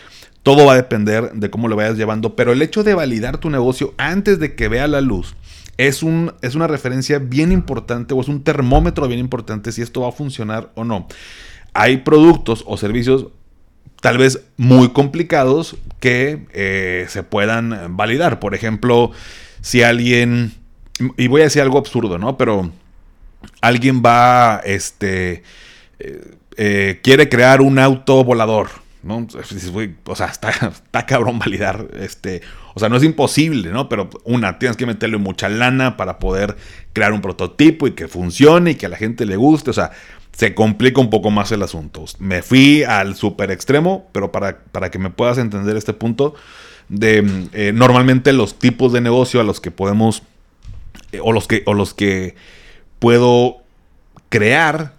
[0.42, 2.36] Todo va a depender de cómo lo vayas llevando.
[2.36, 5.34] Pero el hecho de validar tu negocio antes de que vea la luz
[5.78, 10.02] es, un, es una referencia bien importante o es un termómetro bien importante si esto
[10.02, 11.06] va a funcionar o no.
[11.74, 13.26] Hay productos o servicios
[14.00, 18.40] tal vez muy complicados que eh, se puedan validar.
[18.40, 19.10] Por ejemplo,
[19.60, 20.52] si alguien,
[21.16, 22.36] y voy a decir algo absurdo, ¿no?
[22.36, 22.70] Pero
[23.60, 25.42] alguien va, este,
[25.98, 29.26] eh, eh, quiere crear un auto volador ¿no?
[30.04, 30.50] O sea, está,
[30.84, 32.42] está, cabrón validar, este,
[32.74, 33.88] o sea, no es imposible, ¿no?
[33.88, 36.56] Pero una, tienes que meterle mucha lana para poder
[36.92, 39.92] crear un prototipo y que funcione y que a la gente le guste, o sea,
[40.32, 42.04] se complica un poco más el asunto.
[42.18, 46.34] Me fui al super extremo, pero para, para que me puedas entender este punto,
[46.88, 50.22] de eh, normalmente los tipos de negocio a los que podemos,
[51.12, 52.34] eh, o, los que, o los que
[52.98, 53.58] puedo
[54.28, 54.94] crear,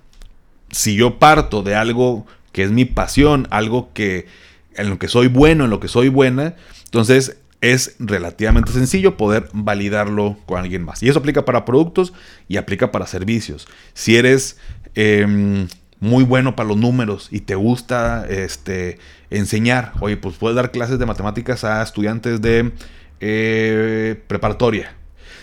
[0.72, 2.26] si yo parto de algo
[2.58, 4.26] que es mi pasión, algo que
[4.74, 9.48] en lo que soy bueno, en lo que soy buena, entonces es relativamente sencillo poder
[9.54, 11.04] validarlo con alguien más.
[11.04, 12.14] Y eso aplica para productos
[12.48, 13.68] y aplica para servicios.
[13.94, 14.58] Si eres
[14.96, 15.68] em,
[16.00, 18.98] muy bueno para los números y te gusta este,
[19.30, 22.72] enseñar, oye, pues puedes dar clases de matemáticas a estudiantes de
[23.20, 24.96] eh, preparatoria.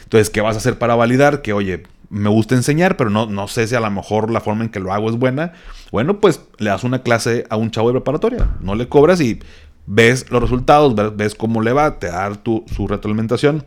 [0.02, 1.42] Entonces, ¿qué vas a hacer para validar?
[1.42, 4.64] Que, oye, me gusta enseñar, pero no, no sé si a lo mejor la forma
[4.64, 5.52] en que lo hago es buena.
[5.90, 9.40] Bueno, pues le das una clase a un chavo de preparatoria, no le cobras y
[9.86, 13.64] ves los resultados, ves, cómo le va, te da tu, su retroalimentación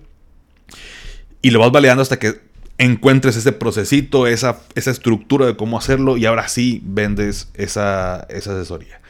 [1.42, 2.42] y lo vas validando hasta que
[2.78, 8.54] encuentres ese procesito, esa, esa estructura de cómo hacerlo y ahora sí vendes esa, esa
[8.54, 9.02] asesoría.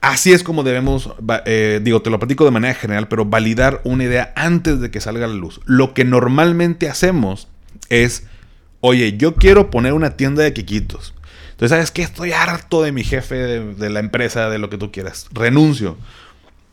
[0.00, 1.10] Así es como debemos,
[1.44, 5.00] eh, digo, te lo platico de manera general, pero validar una idea antes de que
[5.00, 5.60] salga a la luz.
[5.66, 7.48] Lo que normalmente hacemos
[7.90, 8.26] es,
[8.80, 11.14] oye, yo quiero poner una tienda de quiquitos.
[11.50, 12.02] Entonces, ¿sabes qué?
[12.02, 15.26] Estoy harto de mi jefe, de, la empresa, de lo que tú quieras.
[15.32, 15.98] Renuncio.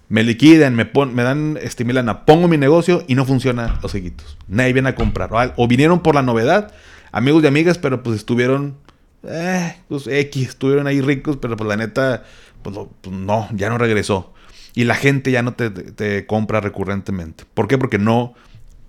[0.08, 1.86] Me liquidan, me, me dan este,
[2.26, 4.38] pongo mi negocio y no funciona los quiquitos.
[4.48, 5.54] Nadie viene a comprar.
[5.58, 6.74] O, vinieron por la novedad,
[7.12, 8.78] amigos y amigas, pero pues estuvieron,
[9.24, 12.24] eh, pues X, estuvieron ahí ricos, pero pues la neta,
[12.62, 14.34] pues, pues no, ya no regresó.
[14.74, 17.44] Y la gente ya no te, te compra recurrentemente.
[17.54, 17.78] ¿Por qué?
[17.78, 18.36] Porque no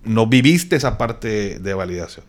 [0.03, 2.25] no viviste esa parte de validación.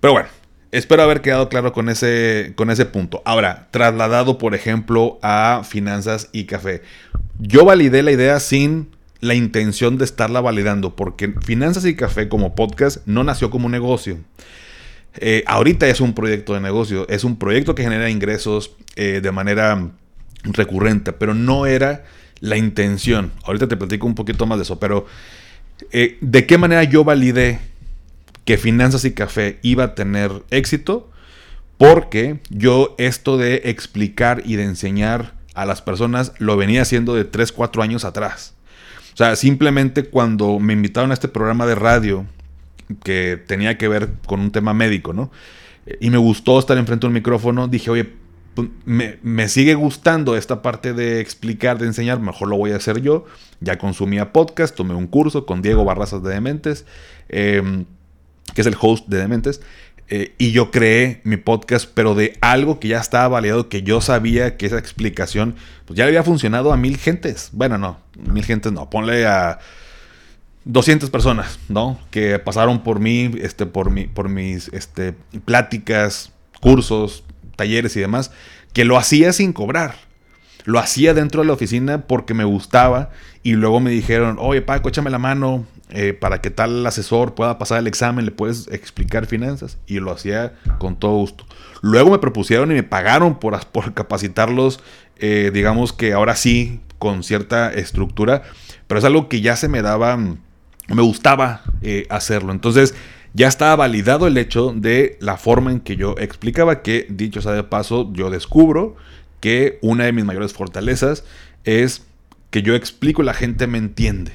[0.00, 0.28] Pero bueno,
[0.70, 3.22] espero haber quedado claro con ese, con ese punto.
[3.24, 6.82] Ahora, trasladado, por ejemplo, a finanzas y café.
[7.38, 8.90] Yo validé la idea sin
[9.20, 13.72] la intención de estarla validando, porque Finanzas y Café como podcast no nació como un
[13.72, 14.18] negocio.
[15.16, 19.32] Eh, ahorita es un proyecto de negocio, es un proyecto que genera ingresos eh, de
[19.32, 19.90] manera
[20.42, 22.04] recurrente, pero no era
[22.40, 23.32] la intención.
[23.44, 25.06] Ahorita te platico un poquito más de eso, pero
[25.90, 27.60] eh, ¿De qué manera yo validé
[28.44, 31.10] que Finanzas y Café iba a tener éxito?
[31.78, 37.24] Porque yo esto de explicar y de enseñar a las personas lo venía haciendo de
[37.24, 38.54] 3, 4 años atrás.
[39.12, 42.26] O sea, simplemente cuando me invitaron a este programa de radio
[43.02, 45.30] que tenía que ver con un tema médico, ¿no?
[46.00, 48.12] Y me gustó estar enfrente de un micrófono, dije, oye,
[48.54, 53.00] pues, me, sigue gustando esta parte de explicar, de enseñar, mejor lo voy a hacer
[53.00, 53.24] yo.
[53.60, 56.84] Ya consumía podcast, tomé un curso con Diego Barrazas de Dementes,
[57.28, 57.84] em,
[58.54, 59.60] que es el host de Dementes.
[60.08, 64.00] Eh, y yo creé mi podcast, pero de algo que ya estaba validado, que yo
[64.02, 67.48] sabía que esa explicación pues ya le había funcionado a mil gentes.
[67.52, 69.58] Bueno, no, mil gentes no, ponle a
[70.64, 71.98] 200 personas, ¿no?
[72.10, 75.14] Que pasaron por mí, este, por, mi, por mis este,
[75.44, 77.24] pláticas, cursos,
[77.56, 78.30] talleres y demás,
[78.72, 79.94] que lo hacía sin cobrar.
[80.64, 83.10] Lo hacía dentro de la oficina porque me gustaba
[83.42, 87.58] y luego me dijeron, oye Paco, échame la mano eh, para que tal asesor pueda
[87.58, 89.78] pasar el examen, le puedes explicar finanzas.
[89.86, 91.44] Y lo hacía con todo gusto.
[91.82, 93.60] Luego me propusieron y me pagaron por,
[93.92, 94.80] capacitarlos,
[95.18, 98.42] eh, digamos que ahora sí, con cierta estructura,
[98.86, 102.52] pero es algo que ya se me daba, me gustaba eh, hacerlo.
[102.52, 102.94] Entonces,
[103.34, 107.52] ya estaba validado el hecho de la forma en que yo explicaba que, dicho sea
[107.52, 108.96] de paso, yo descubro
[109.40, 111.24] que una de mis mayores fortalezas
[111.64, 112.06] es
[112.50, 114.32] que yo explico y la gente me entiende.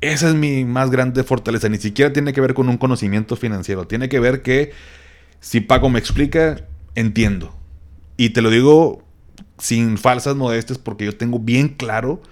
[0.00, 1.68] Esa es mi más grande fortaleza.
[1.68, 3.86] Ni siquiera tiene que ver con un conocimiento financiero.
[3.86, 4.72] Tiene que ver que
[5.40, 6.64] si Paco me explica,
[6.94, 7.54] entiendo.
[8.16, 9.04] Y te lo digo
[9.58, 12.22] sin falsas modestias porque yo tengo bien claro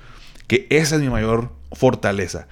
[0.46, 2.48] que esa es mi mayor fortaleza.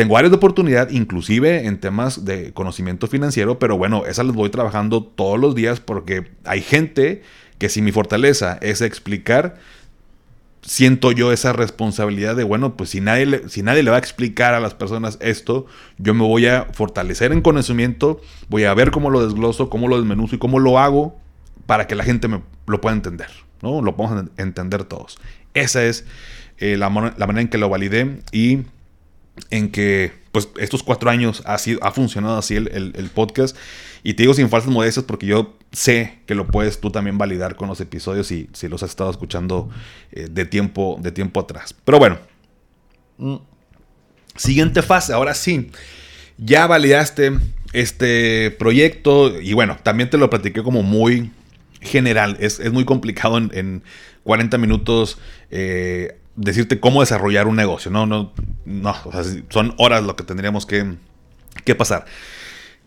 [0.00, 4.48] Tengo áreas de oportunidad, inclusive en temas de conocimiento financiero, pero bueno, esas las voy
[4.48, 7.20] trabajando todos los días porque hay gente
[7.58, 9.58] que si mi fortaleza es explicar,
[10.62, 13.98] siento yo esa responsabilidad de, bueno, pues si nadie, le, si nadie le va a
[13.98, 15.66] explicar a las personas esto,
[15.98, 19.98] yo me voy a fortalecer en conocimiento, voy a ver cómo lo desgloso, cómo lo
[19.98, 21.20] desmenuzo y cómo lo hago
[21.66, 23.28] para que la gente me lo pueda entender,
[23.60, 23.82] ¿no?
[23.82, 25.18] Lo podamos entender todos.
[25.52, 26.06] Esa es
[26.56, 28.60] eh, la, la manera en que lo validé y
[29.50, 33.56] en que pues estos cuatro años ha, sido, ha funcionado así el, podcast.
[34.02, 37.56] Y te digo sin falsas modestias porque yo sé que lo puedes tú también validar
[37.56, 39.68] con los episodios y si los has estado escuchando
[40.12, 41.74] eh, de, tiempo, de tiempo atrás.
[41.84, 42.18] Pero bueno.
[43.18, 43.36] Mm.
[44.36, 45.70] Siguiente fase, ahora sí.
[46.38, 47.32] Ya validaste
[47.72, 51.30] este proyecto y bueno, también te lo platiqué como muy
[51.80, 52.36] general.
[52.40, 53.82] Es, muy complicado en,
[54.22, 55.18] 40 minutos
[55.50, 57.90] eh, decirte cómo desarrollar un negocio.
[57.90, 58.32] No, no,
[58.64, 58.94] no.
[59.50, 60.94] son horas lo que tendríamos que,
[61.64, 62.06] que pasar.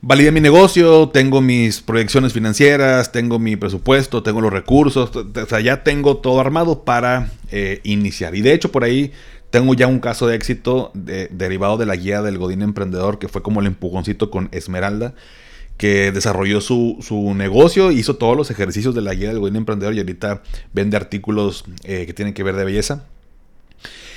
[0.02, 5.62] Validé mi negocio, tengo mis proyecciones financieras, tengo mi presupuesto, tengo los recursos, o sea,
[5.62, 8.36] ya tengo todo armado para eh, iniciar.
[8.36, 9.14] Y de hecho por ahí
[9.50, 13.44] tengo ya un caso de éxito derivado de la guía del Godín Emprendedor, que fue
[13.44, 15.14] como el empujoncito con Esmeralda,
[15.78, 16.98] que desarrolló su,
[17.34, 20.42] negocio, hizo todos los ejercicios de la guía del Godín Emprendedor y ahorita
[20.74, 23.06] vende artículos eh, que tienen que ver de belleza.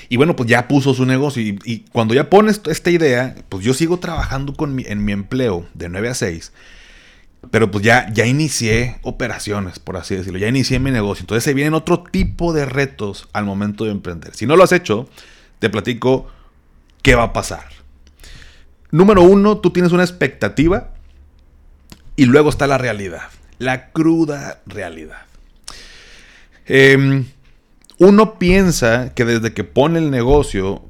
[0.09, 1.42] Y bueno, pues ya puso su negocio.
[1.42, 5.88] Y, cuando ya pones esta idea, pues yo sigo trabajando con en mi empleo de
[5.88, 6.53] 9 a 6.
[7.51, 10.38] Pero pues ya, ya inicié operaciones, por así decirlo.
[10.38, 11.23] Ya inicié mi negocio.
[11.23, 14.35] Entonces se vienen otro tipo de retos al momento de emprender.
[14.35, 15.09] Si no lo has hecho,
[15.59, 16.27] te platico
[17.03, 17.66] qué va a pasar.
[18.90, 20.92] Número uno, tú tienes una expectativa
[22.16, 23.23] y luego está la realidad.
[23.59, 25.27] La cruda realidad.
[26.66, 27.25] Eh,
[27.98, 30.82] uno piensa que desde que pone el negocio,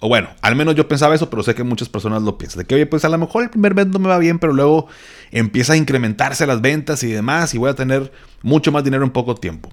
[0.00, 2.64] o bueno, al menos yo pensaba eso, pero sé que muchas personas lo piensan, de
[2.64, 4.86] que oye, pues a lo mejor el primer mes no me va bien, pero luego
[5.30, 9.10] empieza a incrementarse las ventas y demás, y voy a tener mucho más dinero en
[9.10, 9.70] poco tiempo.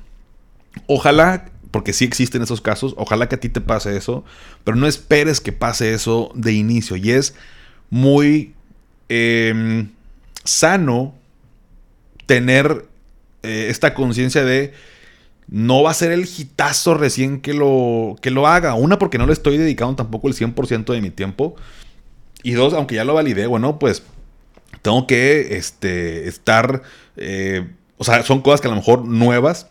[0.87, 4.25] Ojalá, porque sí existen esos casos, ojalá que a ti te pase eso,
[4.63, 7.35] pero no esperes que pase eso de inicio, y es
[7.89, 8.53] muy
[9.07, 9.89] em,
[10.43, 11.15] sano
[12.25, 12.87] tener
[13.43, 14.73] eh, esta conciencia de
[15.47, 18.73] no va a ser el hitazo recién que lo, que lo haga.
[18.75, 21.55] Una, porque no le estoy dedicando tampoco el 100% de mi tiempo.
[22.43, 24.03] Y dos, aunque ya lo validé, bueno, pues
[24.81, 26.83] tengo que este, estar...
[27.17, 29.67] Eh, o sea, son cosas que a lo mejor nuevas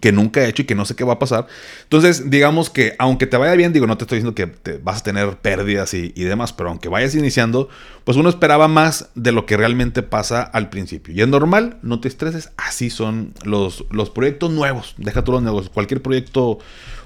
[0.00, 1.46] que nunca he hecho y que no sé qué va a pasar.
[1.84, 5.00] Entonces, digamos que aunque te vaya bien, digo, no te estoy diciendo que te vas
[5.00, 7.68] a tener pérdidas y, demás, pero aunque vayas iniciando,
[8.04, 11.14] pues uno esperaba más de lo que realmente pasa al principio.
[11.14, 15.44] Y es normal, no te estreses, así son los, los proyectos nuevos, deja todos los
[15.44, 16.58] negocios, cualquier proyecto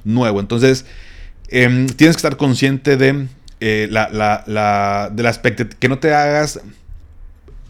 [0.05, 0.41] nuevo.
[0.41, 0.87] Entonces,
[1.49, 3.27] em, tienes que estar consciente de,
[3.61, 6.61] eh, la, la, de la expectativa, que no te hagas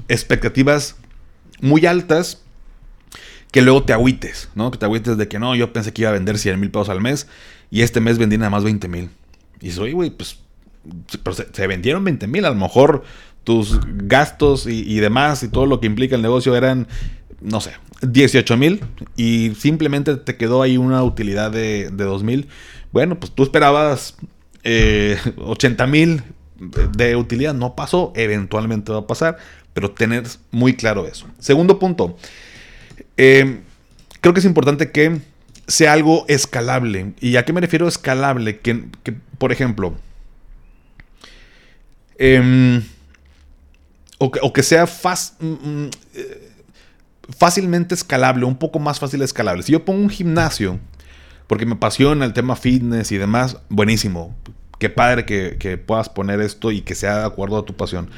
[0.08, 0.96] expectativas
[1.60, 2.42] muy altas
[3.50, 4.70] que luego te agüites, ¿no?
[4.70, 6.88] Que te agüites de que no, yo pensé que iba a vender 100 mil pesos
[6.88, 7.26] al mes
[7.70, 9.10] y este mes vendí nada más 20 mil.
[9.60, 10.38] Y soy, güey, pues
[11.22, 13.02] pero se, vendieron 20 mil, a lo mejor
[13.44, 16.86] tus gastos y, demás y todo lo que implica el negocio eran,
[17.40, 18.84] no sé, 18 mil
[19.16, 22.48] y simplemente te quedó ahí una utilidad de, de 2 mil.
[22.92, 24.16] Bueno, pues tú esperabas
[24.64, 26.22] eh, 80 mil
[26.96, 29.38] de utilidad, no pasó, eventualmente va a pasar,
[29.72, 31.26] pero tener muy claro eso.
[31.38, 32.16] Segundo punto,
[33.18, 33.60] eh,
[34.22, 35.20] creo que es importante que
[35.66, 37.12] sea algo escalable.
[37.20, 38.60] ¿Y a qué me refiero escalable?
[38.60, 38.84] Que,
[39.36, 39.94] por ejemplo,
[42.16, 42.82] em,
[44.18, 46.50] o, que, sea mm, mm, eh,
[47.36, 49.62] fácilmente escalable, un poco más fácil escalable.
[49.62, 50.78] Si yo pongo un gimnasio,
[51.48, 54.36] porque me apasiona el tema fitness y demás, buenísimo.
[54.78, 58.10] Qué padre que, puedas poner esto y que sea de acuerdo a tu pasión.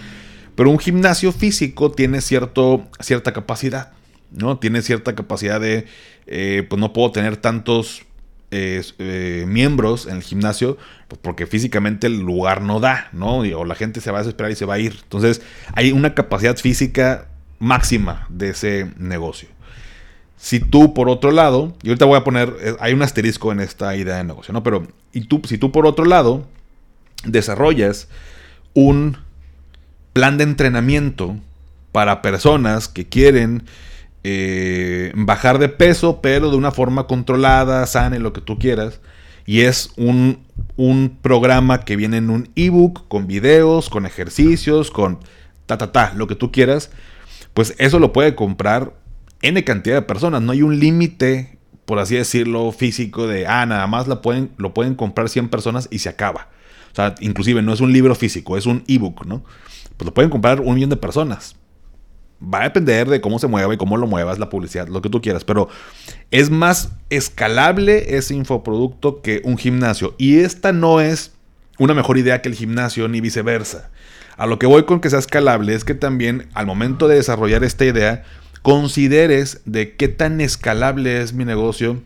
[0.56, 3.92] Pero un gimnasio físico tiene cierto, cierta capacidad.
[4.31, 4.59] ¿No?
[4.59, 5.87] Tiene cierta capacidad de,
[6.27, 8.03] eh, pues no puedo tener tantos
[8.51, 10.77] eh, eh, miembros en el gimnasio,
[11.09, 13.38] pues porque físicamente el lugar no da, ¿no?
[13.38, 14.99] O la gente se va a desesperar y se va a ir.
[15.03, 15.43] Entonces,
[15.75, 19.49] hay una capacidad física máxima de ese negocio.
[20.37, 23.95] Si tú, por otro lado, y ahorita voy a poner, hay un asterisco en esta
[23.95, 24.62] idea de negocio, ¿no?
[24.62, 26.47] Pero, y tú, si tú, por otro lado,
[27.25, 28.09] desarrollas
[28.73, 29.19] un
[30.12, 31.37] plan de entrenamiento
[31.93, 33.64] para personas que quieren
[34.22, 39.00] eh, bajar de peso, pero de una forma controlada, sana, lo que tú quieras.
[39.46, 40.40] Y es un,
[40.76, 45.18] un programa que viene en un ebook, con videos, con ejercicios, con
[45.66, 46.90] ta, ta, ta, lo que tú quieras.
[47.54, 48.94] Pues eso lo puede comprar
[49.42, 50.42] N cantidad de personas.
[50.42, 54.74] No hay un límite, por así decirlo, físico de, ah, nada más la pueden, lo
[54.74, 56.48] pueden comprar 100 personas y se acaba.
[56.92, 59.42] O sea, inclusive no es un libro físico, es un ebook, ¿no?
[59.96, 61.56] Pues lo pueden comprar un millón de personas
[62.42, 65.11] va a depender de cómo se mueva y cómo lo muevas, la publicidad, lo que
[65.11, 65.68] tú quieras, pero
[66.31, 70.14] es más escalable ese infoproducto que un gimnasio.
[70.18, 71.32] Y esta no es
[71.78, 73.91] una mejor idea que el gimnasio ni viceversa.
[74.36, 77.62] A lo que voy con que sea escalable es que también al momento de desarrollar
[77.62, 78.24] esta idea,
[78.62, 82.03] consideres de qué tan escalable es mi negocio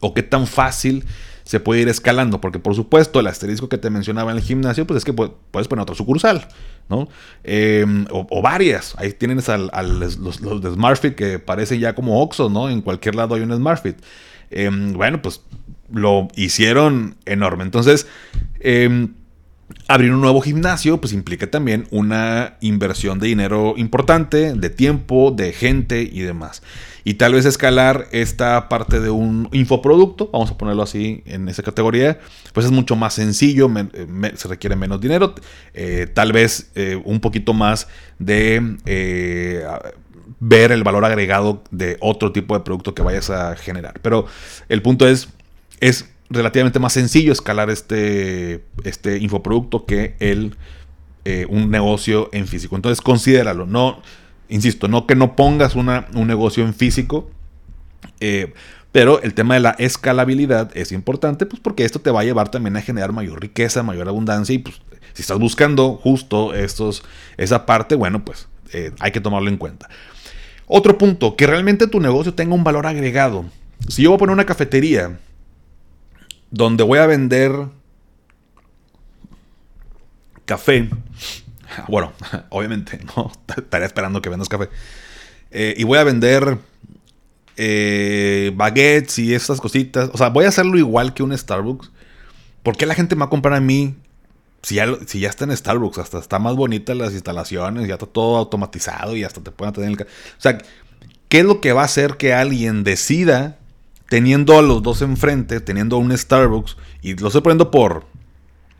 [0.00, 1.04] o qué tan fácil
[1.44, 4.86] se puede ir escalando, porque por supuesto el asterisco que te mencionaba en el gimnasio,
[4.86, 6.46] pues es que puedes poner otra sucursal,
[7.44, 12.68] Em, o, varias, ahí tienes al, los, de SmartFit que parecen ya como Oxxo, ¿no?
[12.68, 13.96] En cualquier lado hay un SmartFit.
[14.50, 15.42] Em, bueno, pues
[15.92, 17.64] lo hicieron enorme.
[17.64, 18.06] Entonces,
[18.60, 19.14] em,
[19.88, 25.52] abrir un nuevo gimnasio, pues implica también una inversión de dinero importante, de tiempo, de
[25.52, 26.62] gente y demás.
[27.04, 31.62] Y tal vez escalar esta parte de un infoproducto, vamos a ponerlo así en esa
[31.62, 32.18] categoría,
[32.52, 35.34] pues es mucho más sencillo, eh, se requiere menos dinero,
[35.74, 37.88] eh, tal vez eh, un poquito más
[38.18, 38.60] de
[40.40, 44.00] ver el valor agregado de otro tipo de producto que vayas a generar.
[44.00, 44.26] Pero
[44.68, 45.28] el punto es,
[45.80, 50.56] es relativamente más sencillo escalar este, este infoproducto que el,
[51.48, 52.76] un negocio en físico.
[52.76, 54.02] Entonces considéralo, no
[54.50, 57.30] Insisto, no que no pongas una, un negocio en físico,
[58.18, 58.52] eh,
[58.92, 62.50] pero el tema de la escalabilidad es importante, pues porque esto te va a llevar
[62.50, 64.82] también a generar mayor riqueza, mayor abundancia y pues
[65.12, 67.04] si estás buscando justo estos,
[67.36, 69.88] esa parte, bueno, pues eh, hay que tomarlo en cuenta.
[70.66, 73.44] Otro punto, que realmente tu negocio tenga un valor agregado.
[73.88, 75.18] Si yo voy a poner una cafetería
[76.50, 77.52] donde voy a vender
[80.44, 80.88] café
[81.88, 82.12] Bueno,
[82.50, 83.32] obviamente, no.
[83.56, 84.68] Estaría esperando que vendas café.
[85.50, 86.58] Eh, y voy a vender
[87.56, 90.10] eh, baguettes y esas cositas.
[90.12, 91.90] O sea, voy a hacerlo igual que un Starbucks.
[92.62, 93.94] ¿Por qué la gente me va a comprar a mí
[94.62, 95.98] si ya, si ya está en Starbucks?
[95.98, 99.90] Hasta está más bonita las instalaciones, ya está todo automatizado y hasta te pueden tener
[99.90, 100.00] el...
[100.00, 100.06] O
[100.38, 100.58] sea,
[101.28, 103.58] ¿qué es lo que va a hacer que alguien decida,
[104.08, 108.04] teniendo a los dos enfrente, teniendo un Starbucks, y lo estoy poniendo por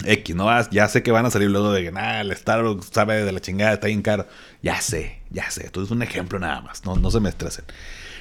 [0.05, 0.51] X, ¿no?
[0.51, 3.33] Ah, ya sé que van a salir luego de que, nada, el Starbucks sabe de
[3.33, 4.27] la chingada, está bien caro.
[4.63, 5.67] Ya sé, ya sé.
[5.67, 7.65] Esto es un ejemplo nada más, no, no se me estresen.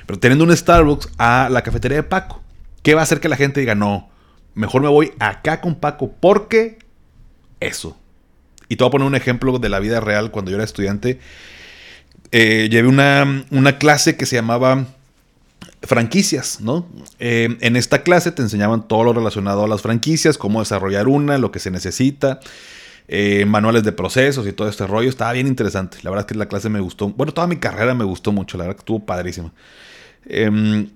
[0.05, 2.41] Pero teniendo un Starbucks a la cafetería de Paco,
[2.84, 4.09] ¿qué va a hacer que la gente diga, no,
[4.55, 6.80] mejor me voy acá con Paco porque
[7.59, 7.97] eso?
[8.67, 11.19] Y te voy a poner un ejemplo de la vida real cuando yo era estudiante.
[12.32, 14.86] Eh, llevé una, una clase que se llamaba
[15.82, 16.88] franquicias, ¿no?
[17.20, 21.38] Eh, en esta clase te enseñaban todo lo relacionado a las franquicias, cómo desarrollar una,
[21.38, 22.39] lo que se necesita,
[23.07, 25.10] eh, manuales de procesos y todo este rollo.
[25.10, 25.97] Estaba bien interesante.
[26.03, 27.10] La verdad es que la clase me gustó.
[27.10, 28.57] Bueno, toda mi carrera me gustó mucho.
[28.57, 29.51] La verdad que estuvo padrísima.
[30.26, 30.89] Em,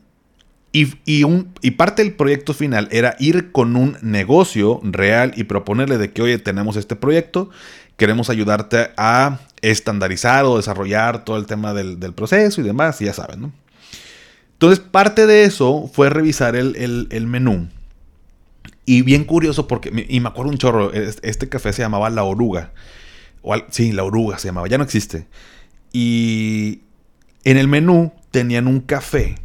[0.71, 5.99] y, un, y, parte del proyecto final era ir con un negocio real y proponerle
[5.99, 7.51] de que, oye, tenemos este proyecto,
[7.95, 13.05] queremos ayudarte a estandarizar o desarrollar todo el tema del, del proceso y demás, y
[13.05, 13.51] ya saben, ¿no?
[14.63, 17.67] Entonces, parte de eso fue revisar el, menú.
[18.85, 22.71] Y bien curioso porque, y me acuerdo un chorro, este café se llamaba La Oruga.
[23.41, 25.27] O, sí, La Oruga se llamaba, ya no existe.
[25.91, 26.79] Y
[27.43, 29.35] en el menú tenían un café.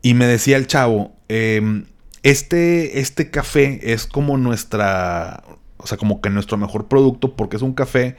[0.00, 1.84] Y me decía el chavo, em,
[2.22, 5.44] este, este café es como nuestra,
[5.76, 8.16] o sea, como que nuestro mejor producto porque es un café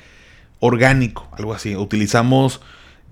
[0.60, 1.76] orgánico, algo así.
[1.76, 2.62] Utilizamos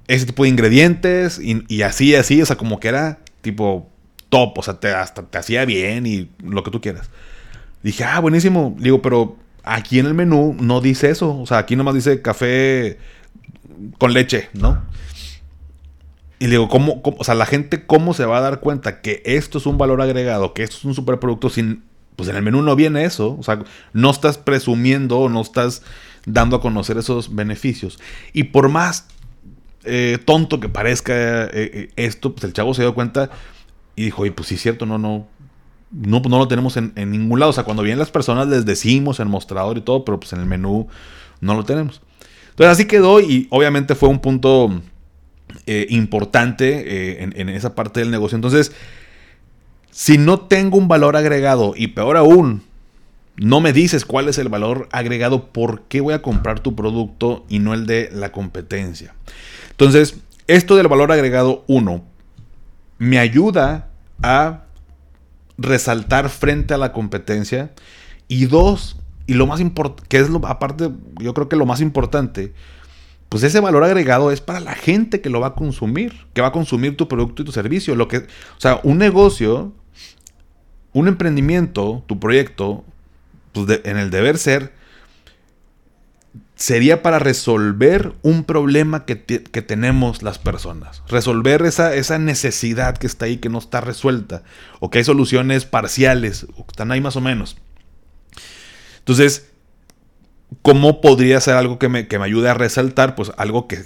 [0.08, 3.89] ese tipo de ingredientes y, así, así, o sea, como que era tipo
[4.30, 7.10] top, o sea, hasta te hacía bien y lo que tú quieras.
[7.84, 8.76] Dije, ah, buenísimo.
[8.80, 12.97] Digo, pero aquí en el menú no dice eso, o sea, aquí nomás dice café
[13.97, 14.82] con leche, ¿no?
[16.39, 19.60] Y digo, ¿cómo, o sea, la gente cómo se va a dar cuenta que esto
[19.60, 21.84] es un valor agregado, que esto es un superproducto sin,
[22.18, 25.84] pues en el menú no viene eso, o sea, no estás presumiendo, no estás
[26.26, 27.99] dando a conocer esos beneficios.
[28.34, 29.08] Y por más
[29.86, 33.30] eh, tonto que parezca eh, eh, esto, pues el chavo se dio cuenta
[33.96, 35.28] y dijo, oye, pues sí es cierto, no, no,
[35.92, 37.50] no, no lo tenemos en, ningún lado.
[37.50, 40.40] O sea, cuando vienen las personas les decimos en mostrador y todo, pero pues en
[40.40, 40.88] el menú
[41.42, 42.02] no lo tenemos.
[42.52, 44.82] Entonces así quedó y obviamente fue un punto
[45.66, 48.36] importante en, esa parte del negocio.
[48.36, 48.72] Entonces,
[49.92, 52.64] si no tengo un valor agregado y peor aún,
[53.36, 57.46] no me dices cuál es el valor agregado, ¿por qué voy a comprar tu producto
[57.50, 59.16] y no el de la competencia?
[59.74, 60.17] Entonces,
[60.47, 62.03] esto del valor agregado, uno,
[62.97, 63.89] me ayuda
[64.21, 64.63] a
[65.57, 67.71] resaltar frente a la competencia.
[68.28, 68.97] Y dos,
[69.28, 72.53] y lo más importante, que es lo, aparte, yo creo que lo más importante,
[73.30, 76.49] pues ese valor agregado es para la gente que lo va a consumir, que va
[76.49, 77.95] a consumir tu producto y tu servicio.
[77.95, 79.74] Lo que, o sea, un negocio,
[80.93, 82.84] un emprendimiento, tu proyecto,
[83.51, 84.74] pues en el deber ser,
[86.56, 91.04] sería para resolver un problema que, tenemos las personas.
[91.08, 94.43] Resolver esa, esa, necesidad que está ahí, que no está resuelta.
[94.80, 97.58] O que hay soluciones parciales, o que están ahí más o menos.
[98.99, 99.49] Entonces,
[100.62, 103.16] ¿cómo podría ser algo que me, que me ayude a resaltar?
[103.16, 103.84] Pues algo que,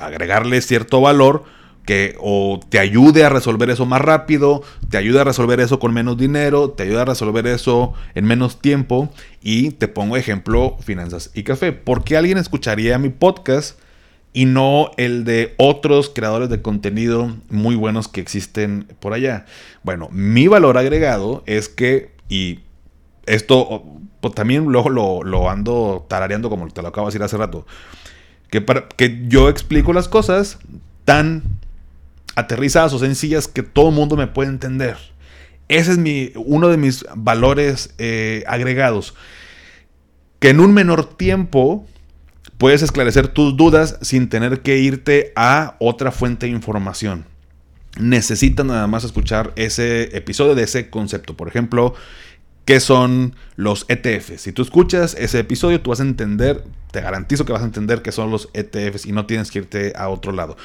[0.00, 1.44] agregarle cierto valor
[1.88, 5.94] que o te ayude a resolver eso más rápido, te ayude a resolver eso con
[5.94, 9.08] menos dinero, te ayude a resolver eso en menos tiempo
[9.40, 11.72] y te pongo ejemplo finanzas y café.
[11.72, 13.80] ¿Por qué alguien escucharía mi podcast
[14.34, 19.46] y no el de otros creadores de contenido muy buenos que existen por allá?
[19.82, 22.60] Bueno, mi valor agregado es que, y
[23.24, 23.82] esto
[24.20, 27.66] pues, también luego lo, lo ando tarareando como te lo acabo de decir hace rato,
[28.50, 30.58] que, para, que yo explico las cosas
[31.06, 31.57] tan
[32.38, 34.96] aterrizadas o sencillas que todo el mundo me puede entender.
[35.66, 39.14] Ese es mi, uno de mis valores eh, agregados.
[40.38, 41.84] Que en un menor tiempo
[42.56, 47.24] puedes esclarecer tus dudas sin tener que irte a otra fuente de información.
[47.98, 51.36] Necesitas nada más escuchar ese episodio de ese concepto.
[51.36, 51.94] Por ejemplo,
[52.66, 54.42] ¿qué son los ETFs?
[54.42, 56.62] Si tú escuchas ese episodio, tú vas a entender,
[56.92, 59.92] te garantizo que vas a entender qué son los ETFs y no tienes que irte
[59.96, 60.56] a otro lado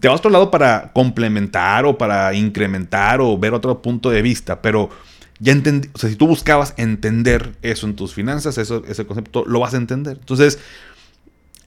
[0.00, 4.22] te vas a otro lado para complementar o para incrementar o ver otro punto de
[4.22, 4.90] vista, pero
[5.38, 9.44] ya entendí, o sea, si tú buscabas entender eso en tus finanzas, eso, ese concepto,
[9.46, 10.16] lo vas a entender.
[10.18, 10.58] Entonces,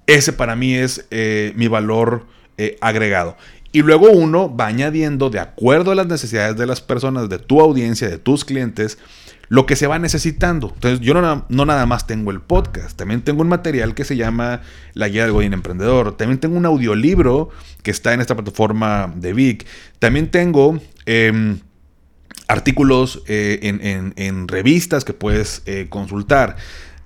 [0.08, 2.26] ese para mí es eh, mi valor
[2.58, 3.38] eh, agregado.
[3.72, 7.62] Y luego uno va añadiendo, de acuerdo a las necesidades de las personas, de tu
[7.62, 8.98] audiencia, de tus clientes,
[9.50, 10.72] lo que se va necesitando.
[10.74, 14.16] Entonces, yo no, no, nada más tengo el podcast, también tengo un material que se
[14.16, 14.62] llama
[14.94, 17.50] La Guía del Godín Emprendedor, también tengo un audiolibro
[17.82, 19.66] que está en esta plataforma de Vic,
[19.98, 21.60] también tengo em,
[22.48, 26.56] artículos eh, en, revistas que puedes eh, consultar.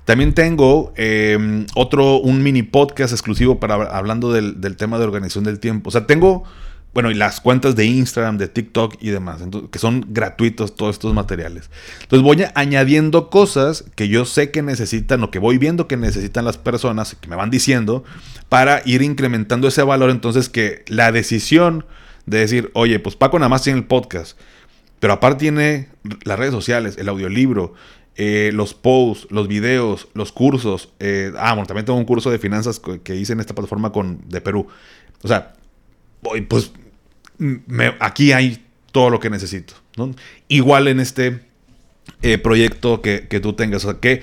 [0.04, 5.46] También tengo em, otro, un mini podcast exclusivo para hablando del, del tema de organización
[5.46, 5.88] del tiempo.
[5.88, 6.44] O sea, tengo
[6.94, 9.42] bueno, y las cuentas de Instagram, de TikTok y demás,
[9.72, 11.72] que son gratuitos todos estos materiales.
[12.04, 16.46] Entonces voy añadiendo cosas que yo sé que necesitan o que voy viendo que necesitan
[16.46, 18.04] las personas, que me van diciendo,
[18.48, 20.12] para ir incrementando ese valor.
[20.12, 21.86] Entonces que la decisión
[22.28, 24.38] de decir, oye, pues Paco nada más tiene el podcast,
[25.00, 25.90] pero aparte tiene
[26.24, 27.74] las redes sociales, el audiolibro,
[28.16, 30.90] eh, los posts, los videos, los cursos.
[31.00, 34.22] Eh, ah, bueno, también tengo un curso de finanzas que hice en esta plataforma con,
[34.30, 34.68] de Perú.
[35.24, 35.54] O sea,
[36.48, 36.72] pues
[38.00, 39.74] aquí hay todo lo que necesito.
[40.48, 41.40] Igual en este
[42.22, 43.86] eh, proyecto que, tú tengas.
[43.86, 44.20] O sea,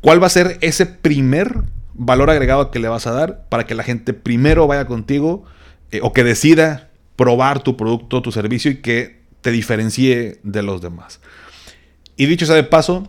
[0.00, 1.56] ¿cuál va a ser ese primer
[1.94, 5.44] valor agregado que le vas a dar para que la gente primero vaya contigo
[5.90, 10.80] eh, o que decida probar tu producto, tu servicio y que te diferencie de los
[10.80, 11.20] demás?
[12.16, 13.08] Y dicho sea de paso,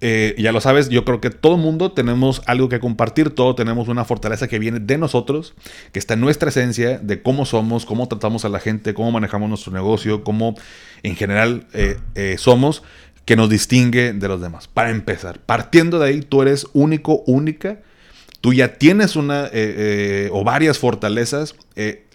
[0.00, 3.88] eh, ya lo sabes, yo creo que todo mundo tenemos algo que compartir, todos tenemos
[3.88, 5.54] una fortaleza que viene de nosotros,
[5.92, 9.48] que está en nuestra esencia, de cómo somos, cómo tratamos a la gente, cómo manejamos
[9.48, 10.54] nuestro negocio, cómo
[11.02, 12.84] en general eh, eh, somos,
[13.24, 14.68] que nos distingue de los demás.
[14.68, 17.80] Para empezar, partiendo de ahí, tú eres único, única,
[18.40, 19.50] tú ya tienes una
[20.30, 21.56] o varias fortalezas,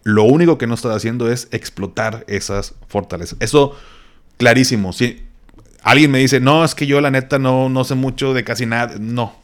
[0.03, 3.37] lo único que no estás haciendo es explotar esas fortalezas.
[3.41, 3.77] Eso,
[4.37, 5.23] clarísimo, sí
[5.83, 8.65] alguien me dice, no, es que yo la neta no, no sé mucho de casi
[8.65, 8.95] nada.
[8.99, 9.35] No,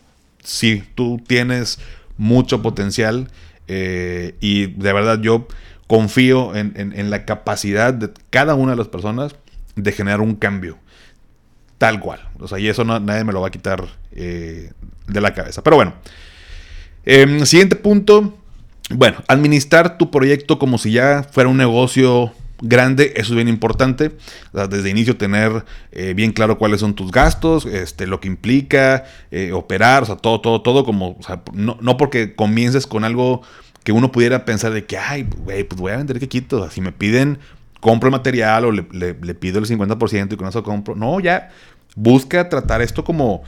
[0.43, 1.79] sí, tú tienes
[2.17, 3.29] mucho potencial
[3.67, 5.47] eh, y de verdad yo
[5.87, 9.35] confío en, la capacidad de cada una de las personas
[9.75, 10.77] de generar un cambio.
[11.77, 12.19] Tal cual.
[12.39, 14.71] O sea, y eso nadie me lo va a quitar eh,
[15.07, 15.63] de la cabeza.
[15.63, 15.93] Pero bueno.
[17.05, 18.37] Em, siguiente punto.
[18.91, 24.11] Bueno, administrar tu proyecto como si ya fuera un negocio grande, eso es bien importante.
[24.53, 29.51] desde inicio tener eh, bien claro cuáles son tus gastos, este, lo que implica eh,
[29.51, 31.17] operar, o sea, todo, todo, todo como,
[31.53, 33.41] no, no, porque comiences con algo
[33.83, 36.69] que uno pudiera pensar de que, ay, güey, pues voy a vender quito.
[36.69, 37.39] Si me piden,
[37.79, 40.95] compro el material o le, le pido el 50% y con eso compro.
[40.95, 41.49] No, ya,
[41.95, 43.43] busca tratar esto como,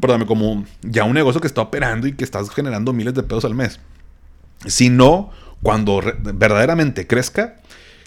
[0.00, 3.44] perdóname, como ya un negocio que está operando y que estás generando miles de pesos
[3.44, 3.80] al mes.
[4.66, 5.30] Si no,
[5.62, 7.56] cuando verdaderamente crezca,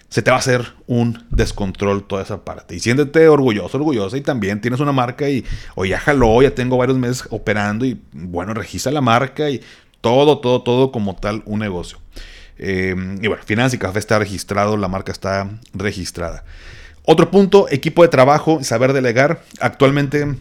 [0.08, 2.74] se te va a hacer un descontrol toda esa parte.
[2.74, 5.44] Y siéntete orgulloso, orgullosa y también tienes una marca y,
[5.74, 9.60] o ya jaló, ya tengo varios meses operando y bueno, registra la marca y
[10.00, 11.98] todo, todo, todo como tal un negocio.
[12.58, 16.44] Eh, y bueno, Finanza y Café está registrado, la marca está registrada.
[17.04, 19.42] Otro punto, equipo de trabajo, saber delegar.
[19.60, 20.36] Actualmente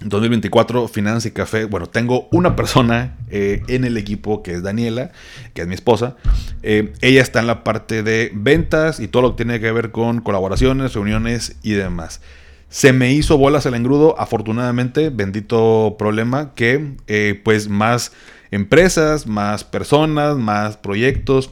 [0.00, 1.64] 2024, Finanza y Café.
[1.64, 5.10] Bueno, tengo una persona eh, en el equipo que es Daniela,
[5.54, 6.16] que es mi esposa.
[6.62, 9.92] Eh, ella está en la parte de ventas y todo lo que tiene que ver
[9.92, 12.20] con colaboraciones, reuniones y demás.
[12.68, 18.12] Se me hizo bolas el engrudo, afortunadamente, bendito problema, que eh, pues más
[18.50, 21.50] empresas, más personas, más proyectos.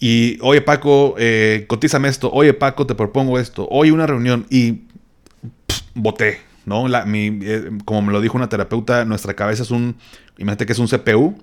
[0.00, 1.14] Y, oye Paco,
[1.68, 4.82] cotízame esto, oye Paco, te propongo esto, oye una reunión y
[5.94, 6.88] voté ¿no?
[6.88, 9.96] La, mi, eh, como me lo dijo una terapeuta, nuestra cabeza es un,
[10.38, 11.38] imagínate que es un CPU,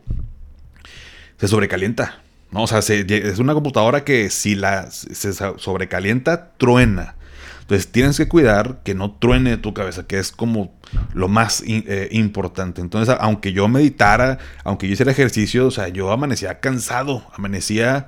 [1.38, 2.64] se sobrecalienta, ¿no?
[2.64, 7.16] O sea, es una computadora que si la, se sobrecalienta, truena.
[7.62, 10.74] Entonces tienes que cuidar que no truene tu cabeza, que es como
[11.14, 12.82] lo más eh, importante.
[12.82, 18.08] Entonces, aunque yo meditara, aunque yo hiciera ejercicio, o sea, yo amanecía cansado, amanecía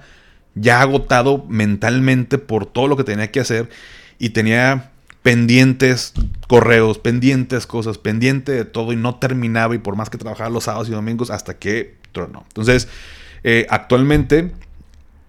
[0.56, 3.70] ya agotado mentalmente por todo lo que tenía que hacer
[4.18, 4.92] y tenía
[5.24, 6.14] pendientes
[6.48, 10.64] correos, pendientes cosas, pendiente de todo y no terminaba y por más que trabajaba los
[10.64, 12.44] sábados y domingos hasta que tronó.
[12.48, 12.88] Entonces,
[13.44, 14.52] eh, actualmente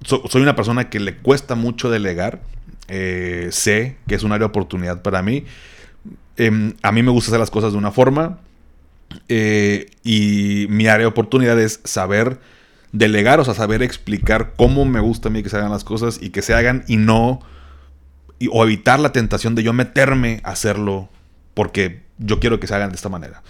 [0.05, 2.40] soy una persona que le cuesta mucho delegar.
[2.88, 5.45] Eh, sé que es un área de oportunidad para mí.
[6.36, 8.38] Em, a mí me gusta hacer las cosas de una forma.
[9.28, 12.40] Eh, y mi área de oportunidad es saber
[12.93, 16.18] delegar, o sea, saber explicar cómo me gusta a mí que se hagan las cosas
[16.20, 17.40] y que se hagan y no,
[18.51, 21.09] o evitar la tentación de yo meterme a hacerlo
[21.55, 23.43] porque yo quiero que se hagan de esta manera.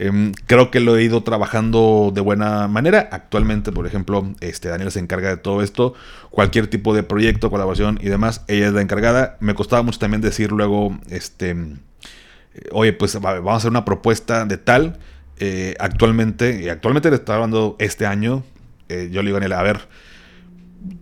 [0.00, 3.08] Em, creo que lo he ido trabajando de buena manera.
[3.10, 5.94] Actualmente, por ejemplo, este, Daniela se encarga de todo esto.
[6.30, 9.36] Cualquier tipo de proyecto, colaboración y demás, ella es la encargada.
[9.40, 11.56] Me costaba mucho también decir luego, este,
[12.70, 14.98] oye, pues vamos a hacer una propuesta de tal.
[15.40, 18.44] Eh, actualmente, y actualmente le estaba hablando este año,
[18.88, 19.80] eh, yo le digo a Daniela, a ver,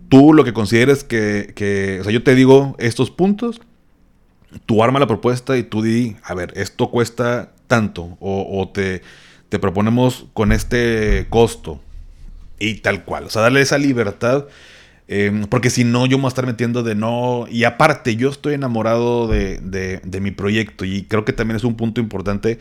[0.09, 3.61] tú lo que consideres que, que, o sea, yo te digo estos puntos,
[4.65, 9.01] tú arma la propuesta y tú di, a ver, esto cuesta tanto o, te,
[9.49, 11.81] te, proponemos con este costo
[12.59, 13.25] y tal cual.
[13.25, 14.45] O sea, darle esa libertad.
[15.09, 17.45] Em, porque si no, yo me voy a estar metiendo de no.
[17.49, 21.75] Y aparte, yo estoy enamorado de, de, mi proyecto y creo que también es un
[21.75, 22.59] punto importante.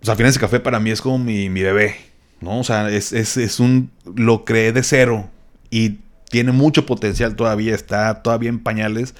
[0.00, 1.96] O sea, Finanzas Café para mí es como mi, mi bebé,
[2.40, 2.58] ¿no?
[2.60, 3.90] O sea, es, es, es, un.
[4.14, 5.28] Lo creé de cero
[5.72, 9.14] y tiene mucho potencial todavía, está todavía en pañales.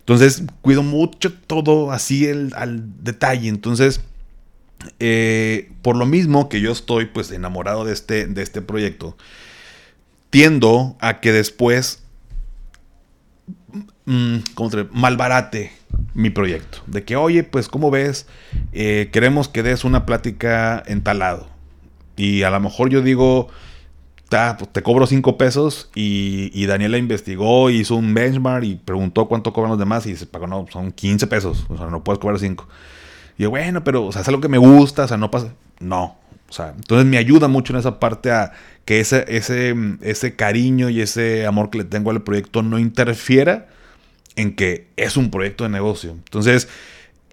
[0.00, 3.48] Entonces, cuido mucho todo así el, al detalle.
[3.50, 4.00] Entonces,
[4.98, 9.16] eh, por lo mismo que yo estoy pues enamorado de este, de este proyecto,
[10.30, 12.02] tiendo a que después
[14.06, 14.38] mm,
[14.92, 15.72] malbarate
[16.14, 16.78] mi proyecto.
[16.86, 18.26] De que, oye, pues, ¿cómo ves?
[18.72, 21.50] Eh, queremos que des una plática en talado.
[22.16, 23.50] Y a lo mejor yo digo,
[24.28, 29.70] pues, te cobro 5 pesos y, Daniela investigó, hizo un benchmark y preguntó cuánto cobran
[29.70, 32.68] los demás y se pagó, no, son 15 pesos, o sea, no puedes cobrar 5.
[33.38, 35.54] Y yo, bueno, pero, o sea, es algo que me gusta, o sea, no pasa,
[35.80, 36.16] no,
[36.48, 38.52] o sea, entonces me ayuda mucho en esa parte a
[38.84, 43.68] que ese, ese, ese cariño y ese amor que le tengo al proyecto no interfiera
[44.36, 46.12] en que es un proyecto de negocio.
[46.12, 46.68] Entonces,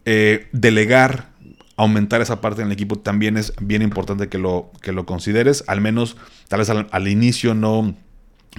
[0.05, 1.29] eh, delegar
[1.77, 5.63] aumentar esa parte en el equipo también es bien importante que lo, que lo consideres.
[5.67, 6.17] Al menos,
[6.47, 7.95] tal vez al, inicio no,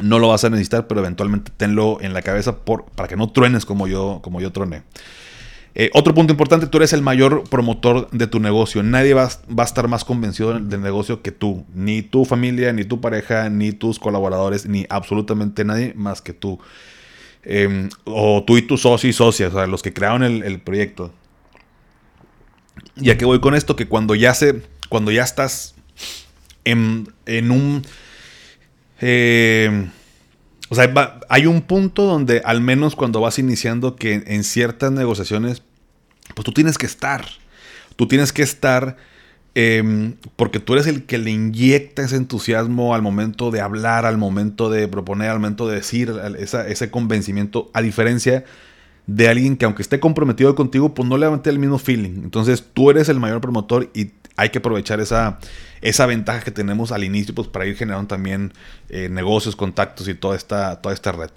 [0.00, 3.30] no lo vas a necesitar, pero eventualmente tenlo en la cabeza por, para que no
[3.30, 4.82] truenes como yo, como yo troné.
[5.78, 8.82] Eh, otro punto importante, tú eres el mayor promotor de tu negocio.
[8.82, 11.66] Nadie va, va, a estar más convencido del negocio que tú.
[11.74, 16.58] Ni tu familia, ni tu pareja, ni tus colaboradores, ni absolutamente nadie más que tú.
[17.42, 20.60] Em, o tú y tus socios y socias, o sea, los que crearon el, el
[20.60, 21.12] proyecto.
[22.96, 23.76] ¿Y a qué voy con esto?
[23.76, 24.62] Que cuando ya se.
[24.88, 25.74] Cuando ya estás
[26.64, 27.82] en, en un.
[29.00, 29.88] Eh,
[30.68, 35.62] o sea, hay un punto donde, al menos cuando vas iniciando, que en ciertas negociaciones,
[36.34, 37.24] pues tú tienes que estar.
[37.96, 38.96] Tú tienes que estar.
[39.54, 44.18] Em, porque tú eres el que le inyecta ese entusiasmo al momento de hablar, al
[44.18, 46.12] momento de proponer, al momento de decir,
[46.68, 48.44] ese convencimiento, a diferencia
[49.06, 52.22] de alguien que aunque esté comprometido contigo, pues no le va el mismo feeling.
[52.24, 55.38] Entonces tú eres el mayor promotor y hay que aprovechar esa,
[55.80, 58.52] esa ventaja que tenemos al inicio pues para ir generando también
[58.88, 61.30] eh, negocios, contactos y toda esta, toda esta red.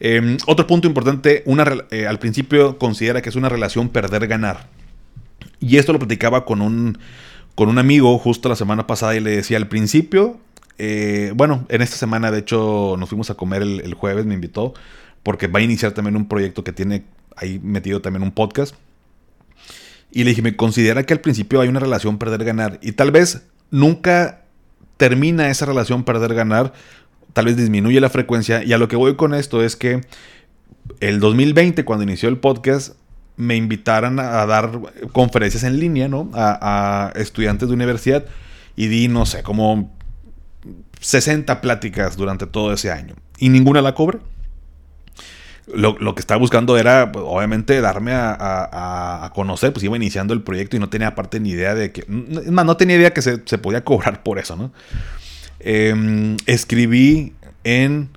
[0.00, 4.68] Em, otro punto importante, una, eh, al principio considera que es una relación perder-ganar.
[5.60, 6.98] Y esto lo platicaba con un,
[7.54, 10.38] con un amigo justo la semana pasada y le decía al principio,
[10.78, 14.74] eh, bueno, en esta semana de hecho nos fuimos a comer el jueves, me invitó
[15.22, 17.04] porque va a iniciar también un proyecto que tiene
[17.36, 18.74] ahí metido también un podcast.
[20.10, 22.78] Y le dije, me considera que al principio hay una relación perder-ganar.
[22.82, 24.42] Y tal vez nunca
[24.96, 26.72] termina esa relación perder-ganar.
[27.34, 28.64] Tal vez disminuye la frecuencia.
[28.64, 30.00] Y a lo que voy con esto es que
[31.00, 32.94] el 2020, cuando inició el podcast,
[33.36, 34.80] me invitaran a, dar
[35.12, 36.30] conferencias en línea, ¿no?
[36.32, 38.24] A, a, estudiantes de universidad.
[38.76, 39.94] Y di, no sé, como
[41.00, 43.14] 60 pláticas durante todo ese año.
[43.38, 44.20] Y ninguna la cobré
[45.74, 50.76] lo, que estaba buscando era, pues, obviamente, darme a, conocer, pues iba iniciando el proyecto
[50.76, 53.38] y no tenía aparte ni idea de que, es más, no tenía idea que se,
[53.58, 54.72] podía cobrar por eso, ¿no?
[55.60, 58.10] Em, escribí en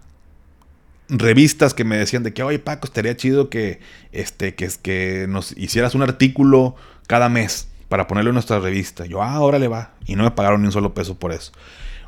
[1.10, 3.80] revistas que me decían de que, oye Paco, estaría chido que,
[4.12, 6.76] este, que, que nos hicieras un artículo
[7.08, 9.06] cada mes para ponerlo en nuestra revista.
[9.06, 9.92] Yo, ah, órale va.
[10.06, 11.52] Y no me pagaron ni un solo peso por eso.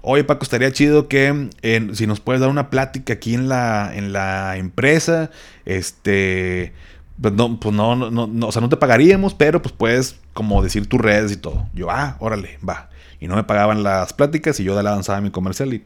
[0.05, 1.49] Oye, Paco, estaría chido que
[1.93, 5.31] si nos puedes dar una plática aquí en la, en la empresa,
[5.63, 6.73] este,
[7.21, 10.87] pues no, pues no, no, o sea, no te pagaríamos, pero pues puedes como decir
[10.87, 11.67] tus redes y todo.
[11.73, 12.89] Yo, ah, órale, va.
[13.21, 15.85] Y no me pagaban las pláticas y yo le avanzaba mi comercial y,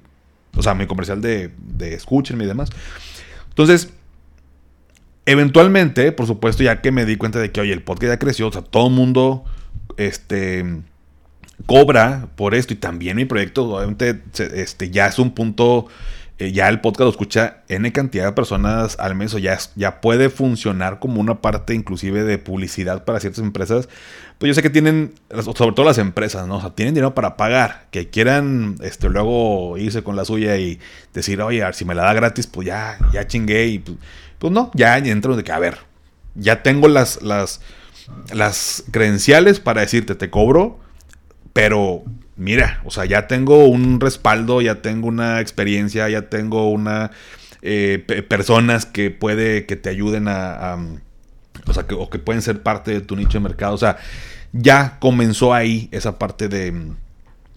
[0.55, 2.71] o sea, mi comercial de, de escúchenme y demás.
[3.49, 3.93] Entonces,
[5.27, 8.47] eventualmente, por supuesto, ya que me di cuenta de que, oye, el podcast ya creció,
[8.47, 9.45] o sea, todo el mundo,
[9.97, 10.65] este
[11.65, 15.87] cobra por esto y también mi proyecto obviamente este, ya es un punto
[16.39, 20.01] eh, ya el podcast lo escucha N cantidad de personas al mes o ya, ya
[20.01, 23.89] puede funcionar como una parte inclusive de publicidad para ciertas empresas.
[24.37, 26.57] Pues yo sé que tienen, sobre todo las empresas, ¿no?
[26.57, 30.79] O sea, tienen dinero para pagar, que quieran este, luego irse con la suya y
[31.11, 33.97] decir, oye, si me la da gratis, pues ya, ya chingué y pues,
[34.37, 35.79] pues no, ya entro de que, a ver,
[36.35, 37.61] ya tengo las, las,
[38.31, 40.79] las credenciales para decirte, te cobro,
[41.57, 42.03] pero
[42.35, 47.09] mira, o sea, ya tengo un respaldo, ya tengo una experiencia, ya tengo una
[47.63, 47.97] eh,
[48.29, 50.77] personas que puede que te ayuden a,
[51.65, 53.73] o sea, que, o que pueden ser parte de tu nicho de mercado.
[53.73, 53.97] O sea,
[54.53, 56.91] ya comenzó ahí esa parte de,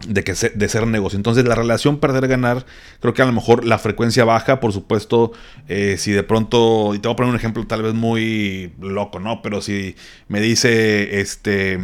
[0.07, 1.17] de, que de ser negocio.
[1.17, 2.65] Entonces la relación perder-ganar,
[3.01, 5.31] creo que a lo mejor la frecuencia baja, por supuesto,
[5.67, 9.19] eh, si de pronto, y te voy a poner un ejemplo tal vez muy loco,
[9.19, 9.43] ¿no?
[9.43, 9.95] Pero si
[10.27, 11.77] me dice, este...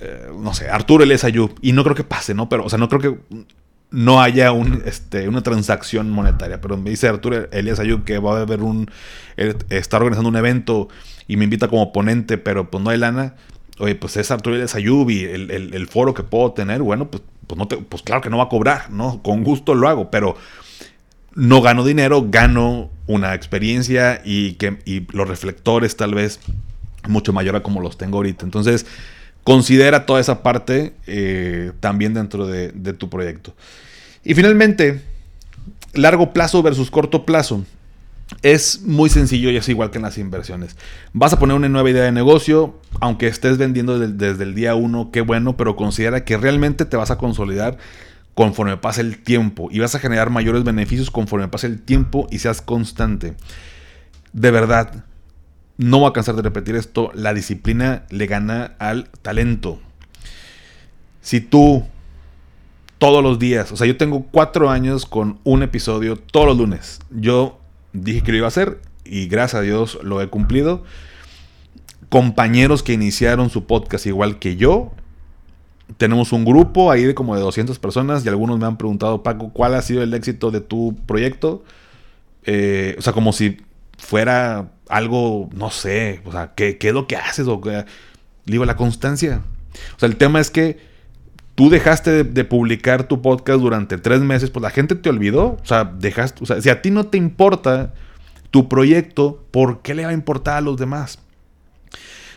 [0.00, 2.48] Eh, no sé, Arturo Elias Ayub, y no creo que pase, ¿no?
[2.48, 3.46] Pero, o sea, no creo que
[3.90, 8.38] no haya un, este, una transacción monetaria, pero me dice Arturo Elias Ayub que va
[8.38, 8.90] a haber un,
[9.36, 10.88] eh, está organizando un evento
[11.28, 13.36] y me invita como ponente, pero pues no hay lana,
[13.78, 17.56] oye, pues es Arturo Elias Ayub y el, foro que puedo tener, bueno, pues, pues,
[17.56, 19.22] no te, pues claro que no va a cobrar, ¿no?
[19.22, 20.36] Con gusto lo hago, pero
[21.36, 26.40] no gano dinero, gano una experiencia y, que, y los reflectores tal vez
[27.08, 28.44] mucho mayor a como los tengo ahorita.
[28.44, 28.86] Entonces,
[29.44, 33.54] considera toda esa parte eh, también dentro de, tu proyecto.
[34.24, 35.02] Y finalmente,
[35.92, 37.64] largo plazo versus corto plazo.
[38.40, 40.76] Es muy sencillo y es igual que en las inversiones.
[41.12, 45.10] Vas a poner una nueva idea de negocio, aunque estés vendiendo desde, el día uno,
[45.12, 47.76] qué bueno, pero considera que realmente te vas a consolidar
[48.32, 52.38] conforme pase el tiempo y vas a generar mayores beneficios conforme pase el tiempo y
[52.38, 53.34] seas constante.
[54.32, 55.04] De verdad,
[55.76, 59.80] no voy a cansar de repetir esto, la disciplina le gana al talento.
[61.20, 61.84] Si tú
[62.98, 67.00] todos los días, o sea, yo tengo cuatro años con un episodio todos los lunes.
[67.10, 67.58] Yo
[67.92, 70.84] dije que lo iba a hacer y gracias a Dios lo he cumplido.
[72.08, 74.92] Compañeros que iniciaron su podcast igual que yo.
[75.96, 79.50] Tenemos un grupo ahí de como de 200 personas y algunos me han preguntado, Paco,
[79.52, 81.62] ¿cuál ha sido el éxito de tu proyecto?
[82.44, 83.58] Eh, o sea, como si
[84.04, 87.48] fuera algo, no sé, o sea, ¿qué, es lo que haces?
[87.48, 87.60] O,
[88.44, 89.40] digo, la constancia.
[89.96, 90.78] O sea, el tema es que
[91.54, 95.58] tú dejaste de, publicar tu podcast durante tres meses, pues la gente te olvidó.
[95.62, 97.94] O sea, dejaste, o sea, si a ti no te importa
[98.50, 101.18] tu proyecto, ¿por qué le va a importar a los demás?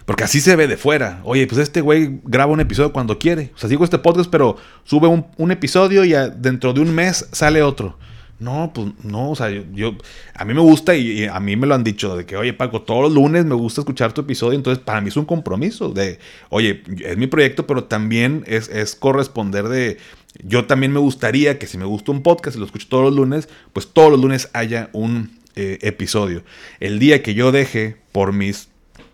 [0.05, 1.20] Porque así se ve de fuera.
[1.26, 3.51] Oye, pues este güey graba un episodio cuando quiere.
[3.55, 4.55] O sea, sigo este podcast, pero
[4.86, 7.97] sube un episodio y dentro de un mes sale otro.
[8.40, 9.96] No, pues no, o sea, yo,
[10.36, 12.84] a mí me gusta y, a mí me lo han dicho de que, oye, Paco,
[12.84, 16.20] todos los lunes me gusta escuchar tu episodio, entonces para mí es un compromiso de,
[16.50, 19.98] oye, es mi proyecto, pero también es, es corresponder de,
[20.44, 23.16] yo también me gustaría que si me gusta un podcast y lo escucho todos los
[23.16, 26.44] lunes, pues todos los lunes haya un eh, episodio.
[26.80, 28.70] El día que yo deje por mis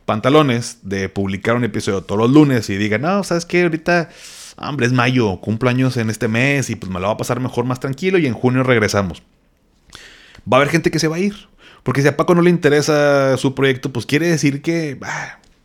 [0.05, 3.63] pantalones de publicar un episodio todos los lunes y diga, no, ¿sabes qué?
[3.63, 4.09] Ahorita
[4.57, 7.65] hombre, es mayo, cumpleaños en este mes y pues me lo va a pasar mejor,
[7.65, 9.23] más tranquilo y en junio regresamos.
[10.51, 11.35] Va a haber gente que se va a ir.
[11.83, 14.97] Porque si a Paco no le interesa su proyecto, pues quiere decir que,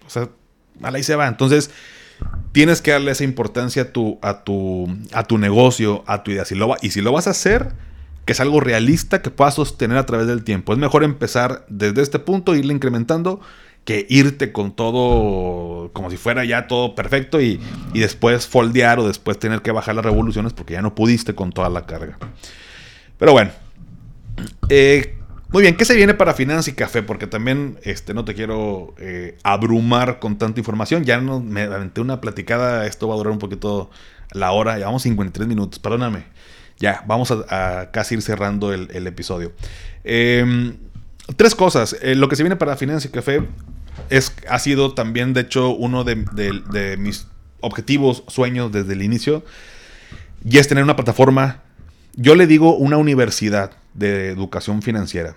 [0.06, 0.28] o sea,
[0.82, 1.28] ahí se va.
[1.28, 1.70] Entonces,
[2.50, 6.44] tienes que darle esa importancia a tu, a tu, a tu negocio, a tu idea.
[6.44, 7.72] Si lo y si lo vas a hacer,
[8.24, 10.72] que es algo realista que puedas sostener a través del tiempo.
[10.72, 13.40] Es mejor empezar desde este punto, irle incrementando
[13.88, 17.58] que irte con todo como si fuera ya todo perfecto y,
[17.94, 21.70] después foldear o después tener que bajar las revoluciones porque ya no pudiste con toda
[21.70, 22.18] la carga.
[23.16, 23.50] Pero bueno.
[24.68, 25.16] Eh,
[25.50, 27.02] muy bien, ¿qué se viene para Finanza y Café?
[27.02, 31.04] Porque también este, no te quiero eh, abrumar con tanta información.
[31.04, 33.88] Ya no, me aventé una platicada, esto va a durar un poquito
[34.32, 36.24] la hora, llevamos 53 minutos, perdóname.
[36.78, 39.52] Ya, vamos a, casi ir cerrando el, episodio.
[40.04, 40.76] Em,
[41.36, 41.96] tres cosas.
[42.02, 43.40] Eh, lo que se viene para Finanza y Café
[44.10, 47.26] es, ha sido también, de hecho, uno de, mis
[47.60, 49.44] objetivos, sueños desde el inicio.
[50.44, 51.62] Y es tener una plataforma,
[52.14, 55.34] yo le digo una universidad de educación financiera.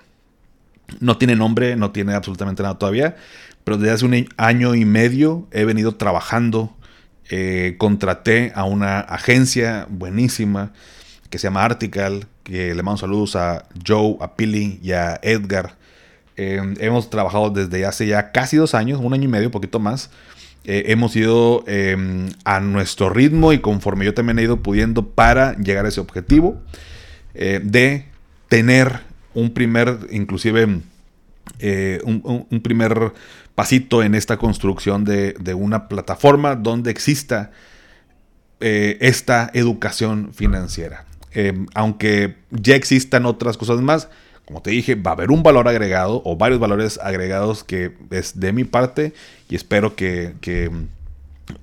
[1.00, 3.16] No tiene nombre, no tiene absolutamente nada todavía,
[3.64, 6.76] pero desde hace un año y medio he venido trabajando.
[7.34, 10.74] Eh, contraté a una agencia buenísima
[11.30, 15.78] que se llama Artical, que le mando saludos a Joe, a Pili y a Edgar
[16.38, 19.80] Em, hemos trabajado desde hace ya casi dos años, un año y medio, un poquito
[19.80, 20.10] más.
[20.64, 25.56] Eh, hemos ido em, a nuestro ritmo y conforme yo también he ido pudiendo para
[25.58, 26.62] llegar a ese objetivo
[27.34, 28.06] eh, de
[28.48, 29.00] tener
[29.34, 30.82] un primer, inclusive
[31.60, 33.14] eh, un, primer
[33.56, 37.52] pasito en esta construcción de, una plataforma donde exista
[38.60, 41.06] esta educación financiera.
[41.34, 44.10] eh, aunque ya existan otras cosas más,
[44.52, 48.38] como te dije, va a haber un valor agregado o varios valores agregados que es
[48.38, 49.14] de mi parte
[49.48, 50.34] y espero que,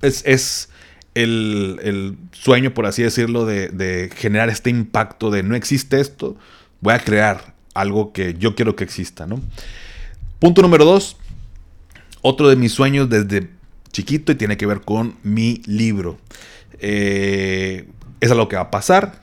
[0.01, 0.69] es,
[1.13, 6.35] el, sueño, por así decirlo, de, de, generar este impacto de no existe esto,
[6.81, 9.39] voy a crear algo que yo quiero que exista, ¿no?
[10.39, 11.15] Punto número dos,
[12.23, 13.51] otro de mis sueños desde
[13.91, 16.17] chiquito y tiene que ver con mi libro.
[16.79, 17.87] Eh,
[18.19, 19.21] es algo que va a pasar.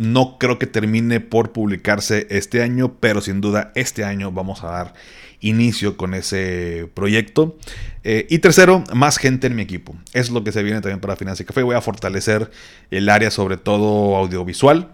[0.00, 4.68] No creo que termine por publicarse este año, pero sin duda este año vamos a
[4.68, 4.94] dar
[5.40, 7.58] inicio con ese proyecto.
[8.02, 9.94] Eh, y tercero, más gente en mi equipo.
[10.14, 11.62] Es lo que se viene también para Financia Café.
[11.62, 12.50] Voy a fortalecer
[12.90, 14.90] el área, sobre todo audiovisual,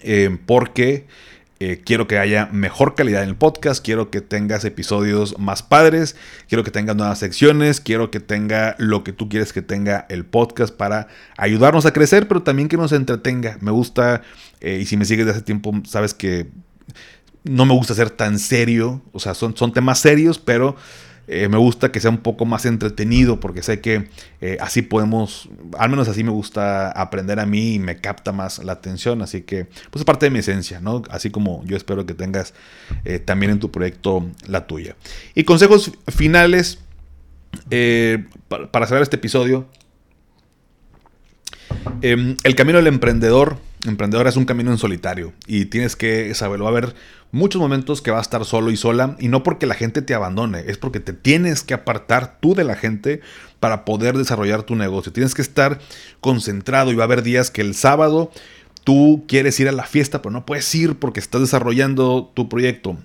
[0.00, 1.06] eh, porque
[1.58, 6.14] eh, quiero que haya mejor calidad en el podcast, quiero que tengas episodios más padres,
[6.48, 10.26] quiero que tengas nuevas secciones, quiero que tenga lo que tú quieres que tenga el
[10.26, 13.56] podcast para ayudarnos a crecer, pero también que nos entretenga.
[13.62, 14.20] Me gusta,
[14.60, 16.50] eh, y si me sigues de hace tiempo, sabes que
[17.42, 20.76] no me gusta ser tan serio, o sea, son, son temas serios, pero
[21.28, 24.08] eh, me gusta que sea un poco más entretenido porque sé que
[24.40, 28.62] eh, así podemos, al menos así me gusta aprender a mí y me capta más
[28.62, 29.22] la atención.
[29.22, 31.02] Así que, pues es parte de mi esencia, ¿no?
[31.10, 32.54] Así como yo espero que tengas
[33.04, 34.96] eh, también en tu proyecto la tuya.
[35.34, 36.78] Y consejos finales
[38.48, 39.66] para, para cerrar este episodio.
[42.02, 43.58] Em, el camino del emprendedor,
[43.90, 46.64] emprendedor es un camino en solitario y tienes que saberlo.
[46.64, 46.94] Va a haber
[47.32, 50.14] muchos momentos que va a estar solo y sola y no porque la gente te
[50.14, 53.20] abandone, es porque te tienes que apartar tú de la gente
[53.60, 55.12] para poder desarrollar tu negocio.
[55.12, 55.80] Tienes que estar
[56.20, 58.30] concentrado y va a haber días que el sábado
[58.84, 62.96] tú quieres ir a la fiesta, pero no puedes ir porque estás desarrollando tu proyecto.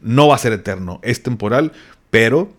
[0.00, 1.72] No va a ser eterno, es temporal,
[2.10, 2.52] pero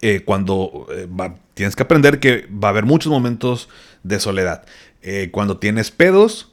[0.00, 1.06] eh, cuando eh,
[1.54, 3.68] tienes que aprender que va a haber muchos momentos
[4.02, 4.64] de soledad.
[5.02, 6.52] Eh, cuando tienes pedos,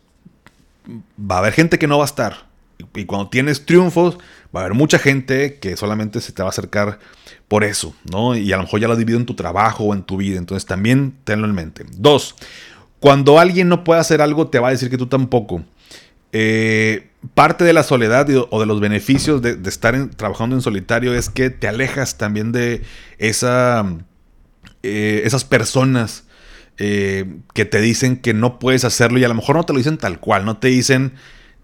[1.19, 2.47] va a haber gente que no va a estar.
[2.95, 4.17] Y cuando tienes triunfos,
[4.55, 6.99] va a haber mucha gente que solamente se te va a acercar
[7.47, 8.35] por eso, ¿no?
[8.35, 10.37] Y a lo mejor ya lo has dividido en tu trabajo o en tu vida.
[10.37, 11.85] Entonces también tenlo en mente.
[11.97, 12.35] Dos,
[12.99, 15.63] cuando alguien no puede hacer algo, te va a decir que tú tampoco.
[16.31, 21.29] Eh, parte de la soledad o de los beneficios de, estar trabajando en solitario es
[21.29, 22.81] que te alejas también de
[23.19, 23.85] esa,
[24.81, 26.22] eh, esas personas
[26.77, 29.77] eh, que te dicen que no puedes hacerlo y a lo mejor no te lo
[29.77, 31.13] dicen tal cual, no te dicen,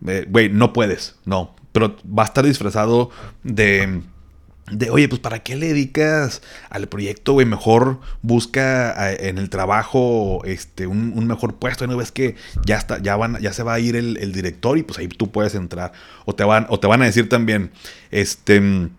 [0.02, 3.10] güey, no puedes, no, pero va a estar disfrazado
[3.44, 4.02] de
[4.72, 7.46] de, oye, pues ¿para qué le dedicas al proyecto, güey?
[7.46, 11.88] Mejor busca en el trabajo este, un, mejor puesto.
[11.88, 12.36] ¿No ves que
[12.66, 15.32] ya está, ya van, ya se va a ir el, director y pues ahí tú
[15.32, 15.92] puedes entrar.
[16.26, 17.72] O te van, o te van a decir también,
[18.12, 18.90] este,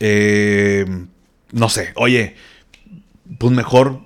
[0.00, 0.86] eh,
[1.52, 2.36] no sé, oye,
[3.38, 4.05] pues mejor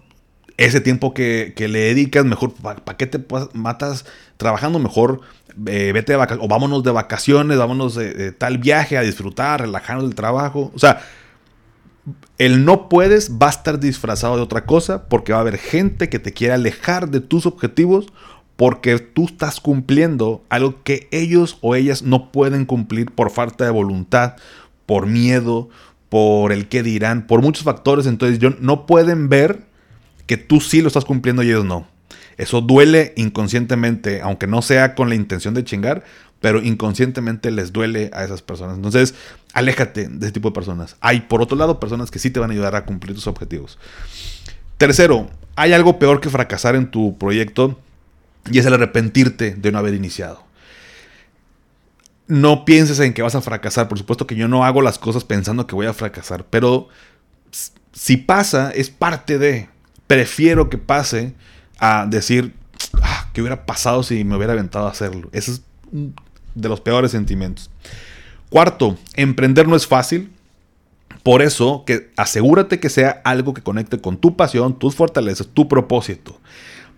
[0.60, 3.18] ese tiempo que, le dedicas, mejor, ¿para qué te
[3.54, 4.04] matas
[4.36, 4.78] trabajando?
[4.78, 5.22] Mejor
[5.66, 10.04] eh, vete de vacaciones, o vámonos de vacaciones, vámonos de, tal viaje a disfrutar, relajarnos
[10.04, 10.70] del trabajo.
[10.74, 11.00] O sea,
[12.36, 16.10] el no puedes va a estar disfrazado de otra cosa porque va a haber gente
[16.10, 18.08] que te quiere alejar de tus objetivos
[18.56, 23.70] porque tú estás cumpliendo algo que ellos o ellas no pueden cumplir por falta de
[23.70, 24.36] voluntad,
[24.84, 25.70] por miedo,
[26.10, 28.04] por el que dirán, por muchos factores.
[28.04, 29.69] Entonces, yo, no pueden ver
[30.30, 31.88] que tú sí lo estás cumpliendo y ellos no.
[32.36, 36.04] Eso duele inconscientemente, aunque no sea con la intención de chingar,
[36.38, 38.76] pero inconscientemente les duele a esas personas.
[38.76, 39.16] Entonces,
[39.54, 40.94] aléjate de ese tipo de personas.
[41.00, 43.76] Hay, por otro lado, personas que sí te van a ayudar a cumplir tus objetivos.
[44.78, 47.80] Tercero, hay algo peor que fracasar en tu proyecto
[48.52, 50.44] y es el arrepentirte de no haber iniciado.
[52.28, 53.88] No pienses en que vas a fracasar.
[53.88, 56.88] Por supuesto que yo no hago las cosas pensando que voy a fracasar, pero
[57.92, 59.68] si pasa, es parte de
[60.10, 61.34] prefiero que pase
[61.78, 62.52] a decir,
[63.00, 65.28] ah, ¿qué hubiera pasado si me hubiera aventado a hacerlo?
[65.30, 65.62] Ese es
[66.56, 67.70] de los peores sentimientos.
[68.48, 70.32] Cuarto, emprender no es fácil.
[71.22, 75.68] Por eso, que asegúrate que sea algo que conecte con tu pasión, tus fortalezas, tu
[75.68, 76.40] propósito.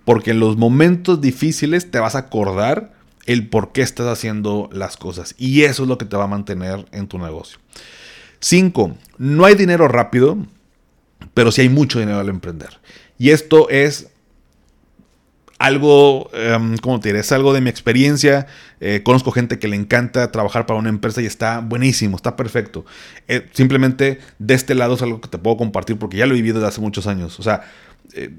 [0.06, 2.94] Porque en los momentos difíciles te vas a acordar
[3.26, 5.34] el por qué estás haciendo las cosas.
[5.36, 7.58] Y eso es lo que te va a mantener en tu negocio.
[8.40, 10.38] Cinco, no hay dinero rápido,
[11.34, 12.80] pero sí hay mucho dinero al emprender.
[13.22, 14.08] Y esto es
[15.60, 17.20] algo, um, ¿cómo te diré?
[17.20, 18.48] Es algo de mi experiencia.
[18.80, 22.84] Eh, conozco gente que le encanta trabajar para una empresa y está buenísimo, está perfecto.
[23.28, 26.38] Eh, simplemente de este lado es algo que te puedo compartir porque ya lo he
[26.38, 27.38] vivido desde hace muchos años.
[27.38, 27.62] O sea,
[28.12, 28.30] eh,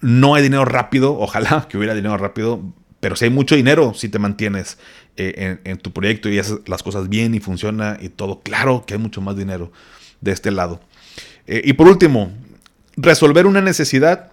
[0.00, 2.62] no hay dinero rápido, ojalá que hubiera dinero rápido,
[3.00, 4.78] pero si hay mucho dinero si te mantienes
[5.16, 8.40] en, en, tu proyecto y haces las cosas bien y funciona y todo.
[8.40, 9.70] Claro que hay mucho más dinero
[10.22, 10.80] de este lado.
[11.46, 12.32] y por último,
[13.02, 14.30] resolver una necesidad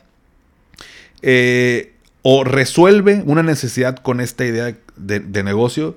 [1.22, 5.96] eh, o resuelve una necesidad con esta idea de, negocio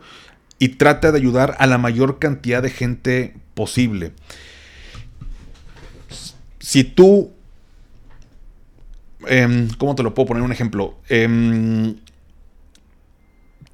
[0.59, 4.13] y trata de ayudar a la mayor cantidad de gente posible.
[6.59, 7.33] Si tú,
[9.27, 10.99] em, ¿cómo te lo puedo poner un ejemplo?
[11.09, 11.97] Em,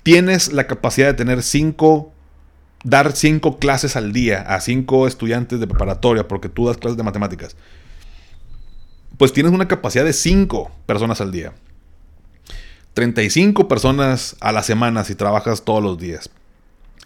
[0.02, 2.12] tienes la capacidad de tener cinco,
[2.84, 7.02] dar cinco clases al día a cinco estudiantes de preparatoria, porque tú das clases de
[7.02, 7.56] matemáticas,
[9.18, 11.52] pues tienes una capacidad de cinco personas al día.
[12.94, 16.30] 35 personas a la semana si trabajas todos los días.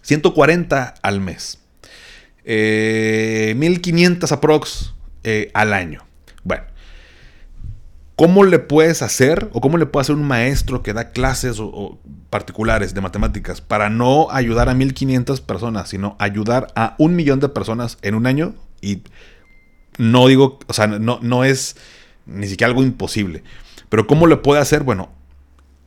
[0.03, 1.59] 140 al mes.
[2.45, 4.95] 1500 eh, aprox
[5.25, 6.05] eh, al año.
[6.43, 6.65] Bueno,
[8.17, 11.99] ¿cómo le puedes hacer o cómo le puede hacer un maestro que da clases o,
[12.31, 17.49] particulares de matemáticas para no ayudar a 1500 personas, sino ayudar a un millón de
[17.49, 18.55] personas en un año?
[18.81, 19.03] Y
[19.99, 21.77] no digo, o sea, no, no es
[22.31, 23.43] ni siquiera algo imposible.
[23.89, 24.83] Pero ¿cómo le puede hacer?
[24.83, 25.11] Bueno,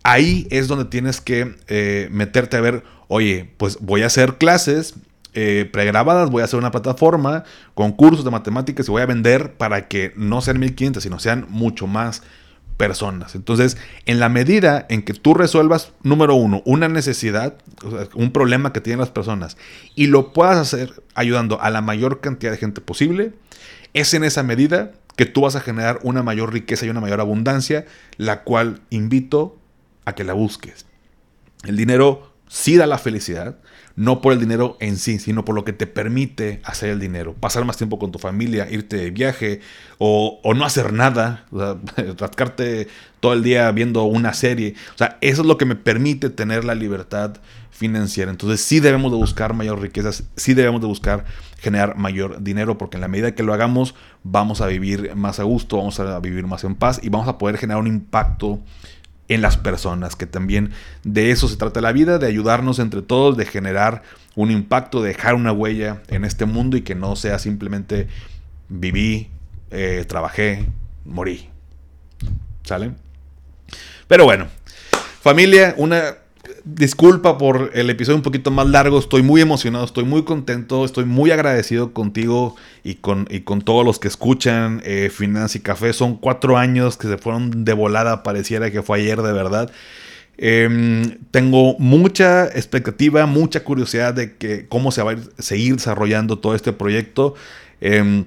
[0.03, 4.95] ahí es donde tienes que eh, meterte a ver, oye, pues voy a hacer clases
[5.33, 9.53] eh, pregrabadas, voy a hacer una plataforma con cursos de matemáticas y voy a vender
[9.53, 12.21] para que no sean 1500, sino sean mucho más
[12.77, 13.35] personas.
[13.35, 17.55] Entonces, en la medida en que tú resuelvas, número uno, una necesidad,
[18.13, 19.57] un problema que tienen las personas,
[19.95, 23.33] y lo puedas hacer ayudando a la mayor cantidad de gente posible,
[23.93, 27.19] es en esa medida que tú vas a generar una mayor riqueza y una mayor
[27.19, 27.85] abundancia,
[28.17, 29.57] la cual invito
[30.05, 30.85] a que la busques.
[31.63, 33.57] El dinero sí da la felicidad,
[33.95, 37.35] no por el dinero en sí, sino por lo que te permite hacer el dinero.
[37.35, 39.59] Pasar más tiempo con tu familia, irte de viaje
[39.99, 41.77] o, no hacer nada, o
[43.19, 44.75] todo el día viendo una serie.
[44.95, 47.37] O sea, eso es lo que me permite tener la libertad
[47.73, 48.31] financiera.
[48.31, 51.25] Entonces sí debemos de buscar mayor riquezas, sí debemos de buscar
[51.57, 55.43] generar mayor dinero, porque en la medida que lo hagamos vamos a vivir más a
[55.43, 58.59] gusto, vamos a vivir más en paz y vamos a poder generar un impacto
[59.27, 60.71] en las personas, que también
[61.03, 64.03] de eso se trata la vida, de ayudarnos entre todos, de generar
[64.35, 68.07] un impacto, de dejar una huella en este mundo y que no sea simplemente
[68.69, 69.29] viví,
[69.71, 70.67] eh, trabajé,
[71.05, 71.49] morí.
[72.63, 72.91] ¿Sale?
[74.07, 74.47] Pero bueno,
[75.21, 76.15] familia, una
[76.65, 78.99] disculpa por el episodio un poquito más largo.
[78.99, 83.85] Estoy muy emocionado, estoy muy contento, estoy muy agradecido contigo y con, y con todos
[83.85, 85.09] los que escuchan eh,
[85.53, 85.93] y Café.
[85.93, 89.71] Son cuatro años que se fueron de volada, pareciera que fue ayer de verdad.
[90.37, 96.55] Em, tengo mucha expectativa, mucha curiosidad de que cómo se va a seguir desarrollando todo
[96.55, 97.35] este proyecto.
[97.81, 98.25] Em,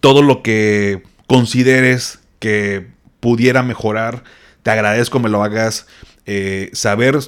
[0.00, 2.86] todo lo que consideres que
[3.20, 4.22] pudiera mejorar,
[4.62, 5.86] te agradezco me lo hagas
[6.26, 7.18] eh, saber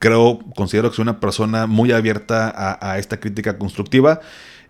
[0.00, 4.20] creo, considero que soy una persona muy abierta a, esta crítica constructiva.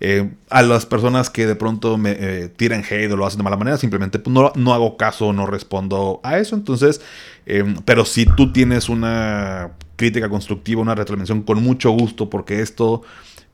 [0.03, 3.45] Eh, a las personas que de pronto me eh, tiran hate o lo hacen de
[3.45, 6.57] mala manera, simplemente pues, no, no, hago caso, no respondo a eso.
[6.57, 7.01] Entonces,
[7.47, 13.03] em, pero si tú tienes una crítica constructiva, una retroalimentación, con mucho gusto, porque esto,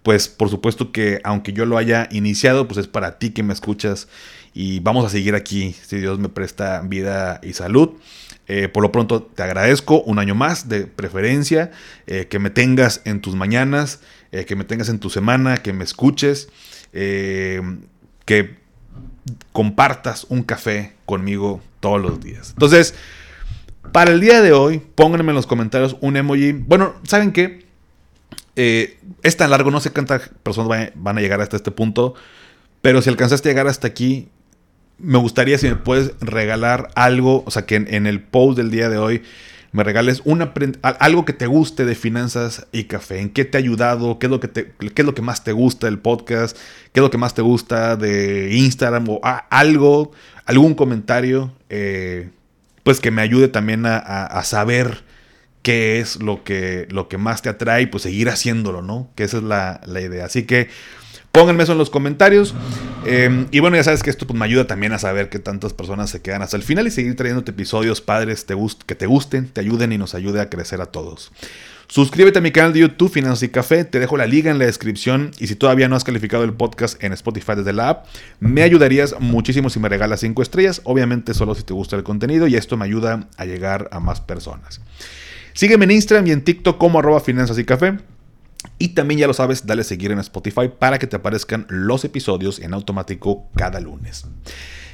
[0.03, 3.53] pues por supuesto que aunque yo lo haya iniciado, pues es para ti que me
[3.53, 4.09] escuchas
[4.55, 7.91] y vamos a seguir aquí, si Dios me presta vida y salud.
[8.49, 11.73] Eh, por lo pronto te agradezco un año más de preferencia,
[12.07, 15.73] eh, que me tengas en tus mañanas, eh, que me tengas en tu semana, que
[15.73, 16.49] me escuches,
[18.25, 18.57] que
[19.53, 22.51] compartas un café conmigo todos los días.
[22.51, 22.95] Entonces,
[23.93, 26.53] para el día de hoy, pónganme en los comentarios un emoji.
[26.53, 27.67] Bueno, ¿saben qué?
[28.57, 32.15] es tan largo, no sé cuántas personas van a llegar hasta este punto,
[32.81, 34.31] pero si alcanzaste a llegar hasta aquí,
[34.99, 38.89] me gustaría si me puedes regalar algo, o sea, que en, el post del día
[38.89, 39.23] de hoy
[39.73, 40.23] me regales
[40.83, 43.21] algo que te guste de finanzas y café.
[43.21, 44.19] ¿En qué te ha ayudado?
[44.19, 46.57] ¿Qué es lo que, qué es lo que más te gusta del podcast?
[46.93, 49.07] ¿Qué es lo que más te gusta de Instagram?
[49.11, 49.21] O
[49.51, 50.13] algo,
[50.47, 52.31] algún comentario, eh,
[52.85, 55.05] pues que me ayude también a, saber
[55.61, 59.11] qué es lo que, lo que más te atrae y pues seguir haciéndolo, ¿no?
[59.15, 60.25] Que esa es la, la idea.
[60.25, 60.69] Así que
[61.37, 62.55] Pónganme eso en los comentarios.
[63.05, 65.75] Em, y bueno, ya sabes que esto pues, me ayuda también a saber que tantas
[65.75, 68.47] personas se quedan hasta el final y seguir trayéndote episodios padres
[68.87, 71.33] que te gusten, te ayuden y nos ayude a crecer a todos.
[71.89, 74.65] Suscríbete a mi canal de YouTube Finanzas y Café, te dejo la liga en la
[74.65, 78.07] descripción y si todavía no has calificado el podcast en Spotify desde la app,
[78.41, 82.47] me ayudarías muchísimo si me regalas 5 estrellas, obviamente solo si te gusta el contenido
[82.47, 84.81] y esto me ayuda a llegar a más personas.
[85.53, 87.99] Sígueme en Instagram y en TikTok como arroba finanzas y café.
[88.79, 92.59] Y también ya lo sabes, dale seguir en Spotify para que te aparezcan los episodios
[92.59, 94.27] en automático cada lunes.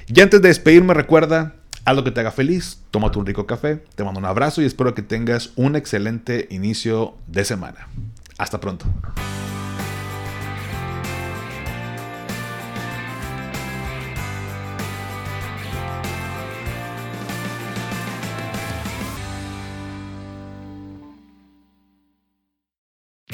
[0.07, 3.83] Y antes de despedirme, recuerda, haz lo que te haga feliz, tómate un rico café,
[3.95, 7.89] te mando un abrazo y espero que tengas un excelente inicio de semana.
[8.39, 8.87] Hasta pronto.